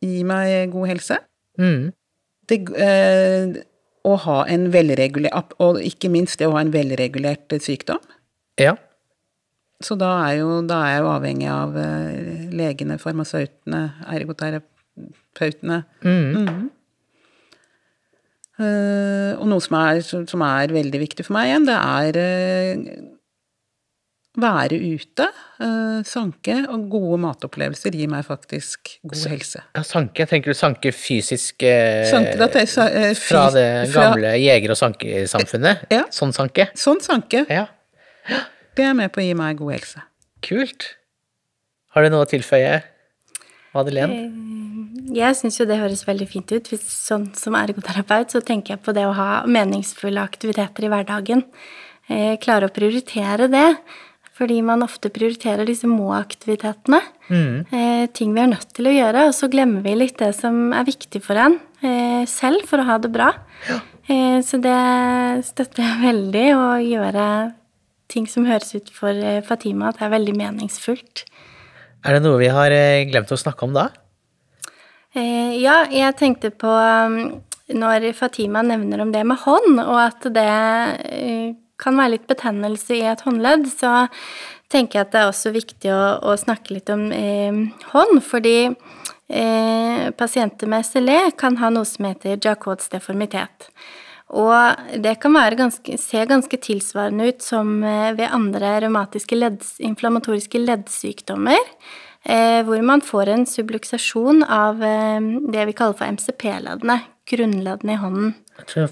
Gi 0.00 0.24
meg 0.26 0.72
god 0.72 0.94
helse. 0.94 1.20
Mm. 1.60 1.90
Det, 2.48 2.58
å 4.00 4.16
ha 4.24 4.38
en 4.50 4.70
velregulert 4.72 5.52
Og 5.60 5.76
ikke 5.84 6.08
minst 6.10 6.40
det 6.40 6.48
å 6.48 6.54
ha 6.56 6.64
en 6.64 6.72
velregulert 6.72 7.52
sykdom. 7.60 8.00
Ja. 8.58 8.78
Så 9.80 9.96
da 9.96 10.10
er, 10.26 10.40
jo, 10.42 10.58
da 10.68 10.82
er 10.84 10.90
jeg 10.92 11.04
jo 11.04 11.12
avhengig 11.14 11.46
av 11.48 11.76
uh, 11.78 12.50
legene, 12.52 12.98
farmasøytene, 13.00 13.80
ergoterapeutene. 14.12 15.78
Mm. 16.04 16.34
Mm. 16.36 16.66
Uh, 18.60 19.32
og 19.38 19.46
noe 19.48 19.64
som 19.64 19.78
er, 19.80 20.02
som 20.04 20.44
er, 20.44 20.74
veldig 20.76 21.00
viktig 21.06 21.24
for 21.24 21.38
meg 21.38 21.48
igjen, 21.48 21.70
det 21.70 21.78
er 21.78 22.20
uh, 22.20 23.08
være 24.40 24.76
ute, 24.78 25.24
sanke, 26.06 26.54
og 26.70 26.84
gode 26.92 27.16
matopplevelser 27.20 27.96
gir 27.98 28.08
meg 28.08 28.22
faktisk 28.24 28.92
god 29.02 29.24
helse. 29.32 29.64
Ja, 29.74 29.82
sanke, 29.84 30.24
tenker 30.30 30.54
du 30.54 30.56
sanke 30.56 30.92
fysisk 30.96 31.64
sanke, 32.08 32.36
da, 32.38 32.62
sa, 32.70 32.86
fra 33.18 33.42
det 33.52 33.66
gamle 33.90 34.30
fra, 34.30 34.38
jeger- 34.38 34.72
og 34.72 34.78
sankesamfunnet? 34.80 35.82
Ja. 35.92 36.06
Sånn 36.14 36.32
sanke? 36.36 36.70
Sånn 36.78 37.02
sanke. 37.04 37.42
Ja. 37.50 37.66
Det 38.78 38.86
er 38.86 38.96
med 38.96 39.12
på 39.12 39.22
å 39.22 39.26
gi 39.26 39.34
meg 39.38 39.58
god 39.60 39.74
helse. 39.76 40.04
Kult. 40.46 40.94
Har 41.94 42.06
du 42.06 42.12
noe 42.12 42.26
å 42.26 42.30
tilføye, 42.30 42.80
Madeleine? 43.74 44.14
Eh, 44.14 45.14
jeg 45.16 45.38
syns 45.38 45.58
jo 45.58 45.66
det 45.66 45.80
høres 45.80 46.04
veldig 46.06 46.28
fint 46.30 46.52
ut. 46.54 46.70
Hvis, 46.70 46.86
sånn 47.08 47.30
som 47.38 47.56
ergoterapeut 47.58 48.30
så 48.34 48.42
tenker 48.44 48.76
jeg 48.76 48.84
på 48.86 48.94
det 48.96 49.08
å 49.08 49.16
ha 49.16 49.30
meningsfulle 49.50 50.22
aktiviteter 50.22 50.86
i 50.86 50.92
hverdagen. 50.92 51.44
Eh, 52.10 52.36
klare 52.42 52.70
å 52.70 52.74
prioritere 52.74 53.50
det. 53.50 53.66
Fordi 54.40 54.62
man 54.64 54.80
ofte 54.80 55.10
prioriterer 55.12 55.68
disse 55.68 55.88
må-aktivitetene. 55.90 57.02
Mm. 57.28 57.56
Eh, 57.68 58.04
ting 58.16 58.32
vi 58.32 58.40
er 58.40 58.52
nødt 58.54 58.70
til 58.72 58.88
å 58.88 58.94
gjøre, 58.94 59.26
og 59.28 59.34
så 59.36 59.50
glemmer 59.52 59.84
vi 59.84 59.98
litt 59.98 60.16
det 60.22 60.30
som 60.38 60.70
er 60.72 60.86
viktig 60.88 61.20
for 61.20 61.36
en 61.36 61.58
eh, 61.84 62.24
selv 62.30 62.64
for 62.70 62.80
å 62.80 62.86
ha 62.88 62.96
det 63.02 63.10
bra. 63.12 63.34
Ja. 63.68 63.76
Eh, 64.08 64.38
så 64.46 64.56
det 64.62 64.78
støtter 65.50 65.84
jeg 65.84 66.04
veldig, 66.06 66.46
å 66.56 66.64
gjøre 66.80 67.26
ting 68.10 68.26
som 68.30 68.48
høres 68.48 68.74
ut 68.74 68.90
for 68.94 69.14
eh, 69.14 69.42
Fatima 69.46 69.90
at 69.90 70.00
det 70.00 70.08
er 70.08 70.14
veldig 70.16 70.36
meningsfullt. 70.38 71.24
Er 72.04 72.16
det 72.16 72.24
noe 72.24 72.40
vi 72.40 72.50
har 72.52 72.72
eh, 72.74 73.06
glemt 73.10 73.32
å 73.32 73.38
snakke 73.40 73.66
om 73.66 73.76
da? 73.76 73.90
Eh, 75.14 75.56
ja, 75.60 75.82
jeg 75.90 76.16
tenkte 76.18 76.52
på 76.54 76.70
um, 76.70 77.40
når 77.70 78.10
Fatima 78.18 78.62
nevner 78.66 79.02
om 79.02 79.10
det 79.14 79.24
med 79.26 79.42
hånd, 79.42 79.80
og 79.82 79.98
at 80.04 80.26
det 80.34 81.56
kan 81.80 81.96
være 81.96 82.16
litt 82.16 82.26
betennelse 82.30 82.98
i 82.98 83.06
et 83.08 83.22
håndledd, 83.24 83.68
så 83.72 84.06
tenker 84.70 85.00
jeg 85.00 85.06
at 85.06 85.14
det 85.14 85.22
er 85.22 85.30
også 85.30 85.52
viktig 85.54 85.92
å, 85.94 86.02
å 86.30 86.36
snakke 86.38 86.76
litt 86.76 86.90
om 86.92 87.08
eh, 87.14 87.62
hånd, 87.92 88.20
fordi 88.26 88.58
eh, 88.68 90.10
pasienter 90.18 90.70
med 90.70 90.86
SLE 90.86 91.18
kan 91.40 91.58
ha 91.62 91.72
noe 91.74 91.88
som 91.88 92.06
heter 92.10 92.38
Jacots 92.38 92.90
deformitet. 92.92 93.70
Og 94.30 95.00
det 95.02 95.16
kan 95.22 95.34
ganske, 95.58 95.96
se 95.98 96.26
ganske 96.26 96.56
tilsvarende 96.62 97.32
ut 97.32 97.42
som 97.42 97.82
eh, 97.82 98.12
ved 98.14 98.30
andre 98.30 98.76
revmatiske 98.84 99.34
ledd, 99.34 99.64
inflammatoriske 99.82 100.60
leddsykdommer, 100.62 101.58
eh, 102.24 102.60
hvor 102.62 102.82
man 102.86 103.02
får 103.02 103.32
en 103.34 103.46
subluksasjon 103.46 104.44
av 104.44 104.84
eh, 104.86 105.18
det 105.50 105.66
vi 105.66 105.74
kaller 105.74 105.98
for 105.98 106.06
MCP-leddene, 106.06 107.00
grunnleddene 107.30 107.96
i 107.96 107.98
hånden. 107.98 108.32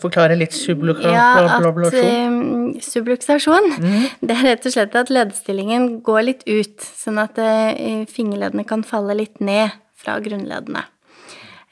Forklare 0.01 0.35
litt 0.39 0.57
subluksasjon. 0.57 1.15
Ja, 1.15 1.47
at 1.61 1.95
eh, 2.03 2.83
subluksasjon, 2.83 3.73
mm. 3.79 4.05
det 4.27 4.39
er 4.41 4.47
rett 4.53 4.67
og 4.67 4.75
slett 4.75 4.99
at 4.99 5.13
leddstillingen 5.13 6.01
går 6.07 6.25
litt 6.33 6.47
ut, 6.49 6.83
sånn 6.83 7.23
at 7.23 7.39
uh, 7.39 8.07
fingerleddene 8.11 8.67
kan 8.67 8.83
falle 8.87 9.21
litt 9.21 9.39
ned 9.39 9.71
fra 9.99 10.19
grunnleddene. 10.25 10.83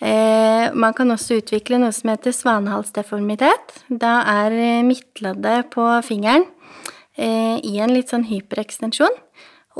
Eh, 0.00 0.74
man 0.76 0.92
kan 0.96 1.10
også 1.12 1.38
utvikle 1.40 1.78
noe 1.80 1.94
som 1.94 2.10
heter 2.12 2.34
svanehalsdeformitet. 2.36 3.78
Da 3.88 4.18
er 4.44 4.56
midtleddet 4.84 5.70
på 5.72 5.86
fingeren 6.04 6.44
eh, 7.16 7.56
i 7.64 7.78
en 7.80 7.94
litt 7.96 8.12
sånn 8.12 8.26
hyperekstensjon, 8.28 9.16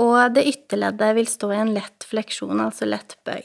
og 0.01 0.19
det 0.37 0.47
ytterleddet 0.49 1.15
vil 1.19 1.29
stå 1.29 1.53
i 1.53 1.61
en 1.61 1.75
lett 1.77 2.09
fleksjon, 2.09 2.61
altså 2.65 2.89
lett 2.89 3.17
bøy. 3.29 3.45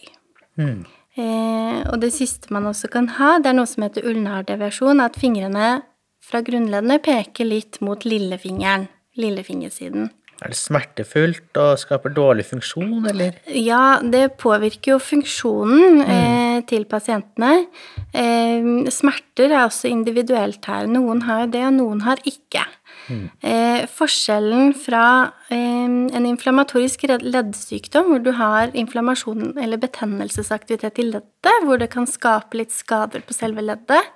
Mm. 0.60 0.82
Eh, 1.20 1.80
og 1.92 2.00
det 2.00 2.14
siste 2.16 2.52
man 2.56 2.70
også 2.70 2.88
kan 2.92 3.10
ha, 3.18 3.36
det 3.40 3.52
er 3.52 3.58
noe 3.58 3.68
som 3.68 3.84
heter 3.84 4.08
ulnardeviasjon, 4.08 5.04
at 5.04 5.20
fingrene 5.20 5.82
fra 6.24 6.40
grunnleddene 6.46 7.02
peker 7.04 7.48
litt 7.50 7.82
mot 7.84 8.06
lillefingeren, 8.08 8.88
lillefingersiden. 9.20 10.12
Er 10.42 10.50
det 10.50 10.58
smertefullt 10.58 11.58
og 11.62 11.76
skaper 11.78 12.14
dårlig 12.18 12.48
funksjon, 12.50 13.06
eller? 13.12 13.36
Ja, 13.54 14.00
det 14.02 14.40
påvirker 14.42 14.96
jo 14.96 14.98
funksjonen 14.98 16.00
mm. 16.02 16.14
eh, 16.16 16.64
til 16.70 16.88
pasientene. 16.90 17.68
Eh, 18.10 18.72
smerter 18.90 19.54
er 19.54 19.68
også 19.68 19.92
individuelt 19.92 20.66
her. 20.66 20.90
Noen 20.90 21.22
har 21.28 21.46
det, 21.54 21.62
og 21.70 21.76
noen 21.78 22.02
har 22.08 22.24
ikke. 22.26 22.66
Mm. 23.10 23.30
Eh, 23.42 23.84
forskjellen 23.90 24.74
fra 24.78 25.32
eh, 25.50 25.86
en 26.18 26.26
inflammatorisk 26.28 27.08
leddsykdom, 27.10 28.12
hvor 28.12 28.24
du 28.24 28.32
har 28.38 28.74
inflammasjon 28.78 29.58
eller 29.58 29.82
betennelsesaktivitet 29.82 31.02
i 31.02 31.08
leddet, 31.10 31.66
hvor 31.66 31.82
det 31.82 31.90
kan 31.94 32.08
skape 32.10 32.60
litt 32.60 32.74
skader 32.76 33.26
på 33.26 33.36
selve 33.36 33.64
leddet, 33.66 34.12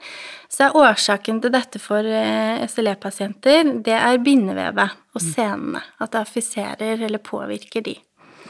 så 0.51 0.67
er 0.67 0.77
årsaken 0.77 1.41
til 1.43 1.53
dette 1.55 1.81
for 1.81 2.05
eh, 2.05 2.65
SLE-pasienter, 2.69 3.75
det 3.85 3.97
er 3.97 4.21
bindevevet 4.23 4.99
og 5.15 5.21
mm. 5.21 5.29
senene. 5.31 5.85
At 5.99 6.13
det 6.13 6.25
affiserer 6.25 7.07
eller 7.07 7.23
påvirker 7.23 7.85
de. 7.85 7.97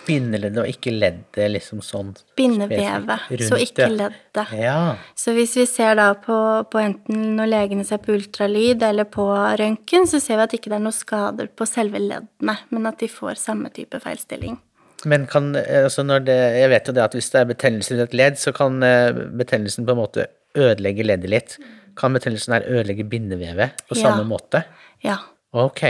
Bindeleddet 0.06 0.62
og 0.62 0.70
ikke 0.70 0.94
leddet, 0.94 1.48
liksom 1.52 1.82
sånn? 1.86 2.12
Bindevevet, 2.38 3.26
så 3.48 3.58
ikke 3.62 3.88
leddet. 3.92 4.54
Ja. 4.58 4.96
Så 5.18 5.34
hvis 5.36 5.56
vi 5.58 5.66
ser 5.70 5.98
da 6.00 6.12
på, 6.20 6.38
på, 6.72 6.82
enten 6.82 7.36
når 7.40 7.52
legene 7.52 7.86
ser 7.88 8.02
på 8.04 8.14
ultralyd 8.16 8.86
eller 8.86 9.10
på 9.10 9.26
røntgen, 9.62 10.08
så 10.10 10.22
ser 10.24 10.40
vi 10.40 10.46
at 10.46 10.56
ikke 10.58 10.72
det 10.74 10.80
er 10.80 10.86
noe 10.86 10.96
skader 10.96 11.50
på 11.50 11.68
selve 11.70 12.02
leddene, 12.02 12.58
men 12.70 12.90
at 12.92 13.02
de 13.02 13.10
får 13.12 13.42
samme 13.42 13.72
type 13.76 14.00
feilstilling. 14.04 14.60
Men 15.06 15.28
kan, 15.30 15.52
altså 15.56 16.06
når 16.06 16.26
det, 16.26 16.38
jeg 16.60 16.72
vet 16.72 16.90
jo 16.90 16.96
det 16.98 17.04
at 17.04 17.18
hvis 17.18 17.30
det 17.34 17.42
er 17.42 17.52
betennelse 17.52 17.98
i 17.98 18.02
et 18.06 18.18
ledd, 18.18 18.40
så 18.42 18.54
kan 18.56 18.82
eh, 18.86 19.14
betennelsen 19.38 19.86
på 19.86 19.94
en 19.94 20.02
måte 20.02 20.30
ødelegge 20.58 21.06
leddet 21.06 21.32
litt. 21.34 21.58
Kan 22.00 22.16
betennelsen 22.16 22.58
her 22.58 22.66
ødelegge 22.68 23.06
bindevevet 23.10 23.86
på 23.86 23.98
ja. 23.98 24.02
samme 24.02 24.26
måte? 24.28 24.64
Ja. 25.06 25.20
Ok. 25.56 25.84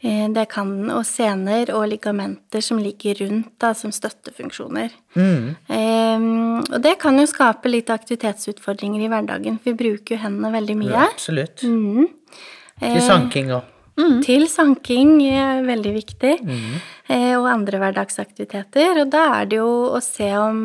Eh, 0.00 0.26
det 0.30 0.44
kan 0.52 0.68
og 0.94 1.02
sener 1.06 1.72
og 1.74 1.88
ligamenter 1.90 2.62
som 2.62 2.78
ligger 2.78 3.18
rundt 3.24 3.50
da, 3.58 3.72
som 3.74 3.90
støttefunksjoner. 3.94 4.92
Mm. 5.18 5.48
Um, 5.66 6.60
og 6.62 6.78
det 6.84 6.94
kan 7.02 7.18
jo 7.18 7.24
skape 7.26 7.72
litt 7.72 7.90
aktivitetsutfordringer 7.90 9.02
i 9.02 9.08
hverdagen, 9.10 9.58
for 9.58 9.72
vi 9.72 9.80
bruker 9.80 10.14
jo 10.14 10.20
hendene 10.22 10.52
veldig 10.54 10.76
mye. 10.84 10.92
Ja, 10.94 11.08
absolutt. 11.10 11.64
Mm. 11.66 12.06
Til 12.78 13.02
sanking 13.02 13.50
òg. 13.56 13.74
Mm. 13.98 14.20
Til 14.22 14.46
sanking 14.46 15.16
er 15.26 15.64
veldig 15.66 15.96
viktig, 15.96 16.36
mm. 16.46 16.76
eh, 17.10 17.32
og 17.34 17.48
andre 17.50 17.80
hverdagsaktiviteter. 17.82 19.02
Og 19.02 19.10
da 19.10 19.24
er 19.40 19.50
det 19.50 19.58
jo 19.58 19.72
å 19.90 20.02
se 20.04 20.30
om 20.38 20.62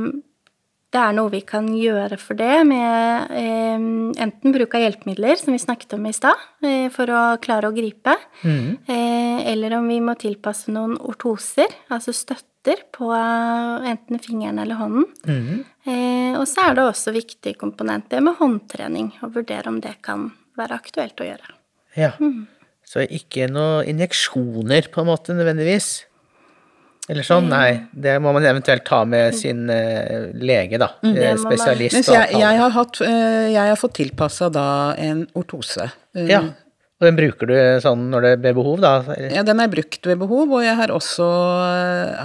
det 0.93 1.01
er 1.01 1.15
noe 1.17 1.31
vi 1.33 1.41
kan 1.45 1.65
gjøre 1.73 2.19
for 2.21 2.37
det 2.37 2.59
med 2.69 3.31
eh, 3.33 3.85
enten 4.23 4.53
bruk 4.53 4.75
av 4.77 4.83
hjelpemidler, 4.83 5.39
som 5.39 5.55
vi 5.55 5.61
snakket 5.61 5.95
om 5.97 6.05
i 6.05 6.13
stad, 6.13 6.39
eh, 6.65 6.85
for 6.93 7.09
å 7.09 7.21
klare 7.41 7.69
å 7.69 7.75
gripe, 7.75 8.13
mm. 8.43 8.67
eh, 8.85 9.39
eller 9.53 9.79
om 9.79 9.89
vi 9.89 9.97
må 10.05 10.13
tilpasse 10.21 10.73
noen 10.73 10.93
ortoser, 11.01 11.73
altså 11.93 12.13
støtter 12.13 12.85
på 12.95 13.09
enten 13.11 14.21
fingeren 14.23 14.61
eller 14.63 14.77
hånden. 14.79 15.09
Mm. 15.27 16.37
og 16.39 16.45
så 16.47 16.69
er 16.69 16.77
det 16.77 16.85
også 16.85 17.11
viktig 17.11 17.57
komponent 17.59 18.07
det 18.13 18.21
med 18.23 18.37
håndtrening, 18.37 19.09
og 19.25 19.33
vurdere 19.35 19.67
om 19.67 19.81
det 19.83 19.97
kan 20.05 20.29
være 20.55 20.77
aktuelt 20.77 21.19
å 21.19 21.27
gjøre. 21.27 21.57
Ja, 21.99 22.13
mm. 22.21 22.45
så 22.87 23.03
ikke 23.03 23.49
noen 23.51 23.89
injeksjoner 23.91 24.87
på 24.93 25.03
en 25.03 25.11
måte 25.11 25.35
nødvendigvis? 25.35 26.05
Eller 27.11 27.25
sånn? 27.27 27.49
Nei, 27.51 27.83
det 27.91 28.15
må 28.23 28.31
man 28.31 28.45
eventuelt 28.47 28.85
ta 28.87 29.01
med 29.09 29.35
sin 29.35 29.65
uh, 29.67 30.31
lege, 30.39 30.79
da. 30.79 30.93
Mm, 31.03 31.17
spesialist. 31.41 31.97
Mens 31.97 32.11
jeg, 32.13 32.37
jeg, 32.39 32.59
har 32.61 32.75
hatt, 32.77 32.99
uh, 33.03 33.47
jeg 33.51 33.71
har 33.73 33.79
fått 33.79 33.97
tilpassa 33.99 34.47
da 34.53 34.67
en 35.01 35.25
ortose. 35.39 35.89
Um, 36.15 36.27
ja, 36.31 36.39
og 37.03 37.09
den 37.09 37.19
bruker 37.19 37.49
du 37.49 37.55
sånn 37.83 38.07
når 38.13 38.23
det 38.23 38.33
er 38.37 38.55
behov, 38.55 38.77
da? 38.79 38.93
Ja, 39.19 39.43
den 39.43 39.59
er 39.59 39.71
brukt 39.71 40.07
ved 40.07 40.21
behov, 40.21 40.55
og 40.55 40.63
jeg 40.63 40.77
har 40.79 40.93
også 40.95 41.27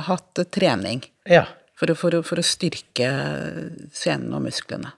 hatt 0.06 0.44
trening. 0.54 1.02
Ja. 1.26 1.48
For 1.78 1.90
for, 1.98 2.14
for 2.26 2.38
å, 2.38 2.46
styrke 2.46 3.10
senene 3.94 4.38
og 4.38 4.46
musklene. 4.46 4.94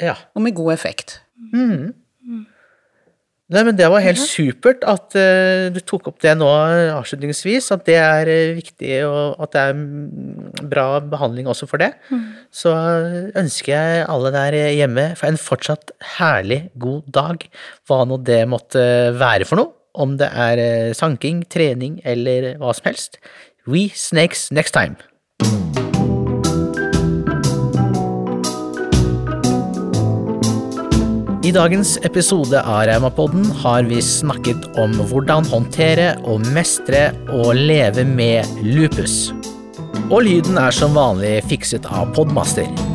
Ja. 0.00 0.18
Og 0.36 0.44
med 0.44 0.56
god 0.56 0.74
effekt. 0.74 1.18
Mm. 1.52 1.94
Mm. 3.44 3.54
Nei, 3.54 3.62
men 3.68 3.76
Det 3.76 3.90
var 3.92 4.00
helt 4.00 4.20
ja. 4.20 4.24
supert 4.24 4.84
at 4.88 5.16
uh, 5.18 5.68
du 5.74 5.80
tok 5.84 6.08
opp 6.08 6.18
det 6.24 6.32
nå 6.38 6.48
avslutningsvis. 6.96 7.70
At 7.76 7.84
det 7.86 7.98
er 8.00 8.30
uh, 8.30 8.56
viktig, 8.56 8.90
og 9.04 9.36
at 9.44 9.52
det 9.52 9.64
er 9.68 10.66
bra 10.72 10.88
behandling 11.00 11.48
også 11.50 11.68
for 11.70 11.82
det. 11.82 11.92
Mm. 12.08 12.26
Så 12.54 12.74
ønsker 13.36 13.74
jeg 13.74 14.04
alle 14.08 14.34
der 14.34 14.58
hjemme 14.72 15.10
for 15.20 15.28
en 15.28 15.40
fortsatt 15.40 15.94
herlig 16.16 16.68
god 16.80 17.08
dag. 17.12 17.48
Hva 17.88 18.04
nå 18.08 18.20
det 18.24 18.44
måtte 18.48 18.84
være 19.14 19.48
for 19.48 19.60
noe. 19.60 19.74
Om 19.94 20.16
det 20.18 20.26
er 20.26 20.90
sanking, 20.98 21.44
trening 21.46 22.00
eller 22.02 22.56
hva 22.58 22.72
som 22.74 22.88
helst. 22.90 23.20
We 23.66 23.90
snakes 23.94 24.50
next 24.50 24.74
time. 24.74 24.96
I 31.44 31.50
dagens 31.52 31.98
episode 32.08 32.56
av 32.62 32.86
Raumapodden 32.88 33.44
har 33.60 33.84
vi 33.84 33.98
snakket 34.02 34.64
om 34.80 34.94
hvordan 35.10 35.44
håndtere 35.50 36.14
og 36.24 36.40
mestre 36.56 37.10
og 37.36 37.50
leve 37.58 38.06
med 38.08 38.48
lupus. 38.64 39.34
Og 40.08 40.24
lyden 40.24 40.56
er 40.56 40.72
som 40.72 40.96
vanlig 40.96 41.42
fikset 41.50 41.84
av 41.84 42.14
Podmaster. 42.16 42.93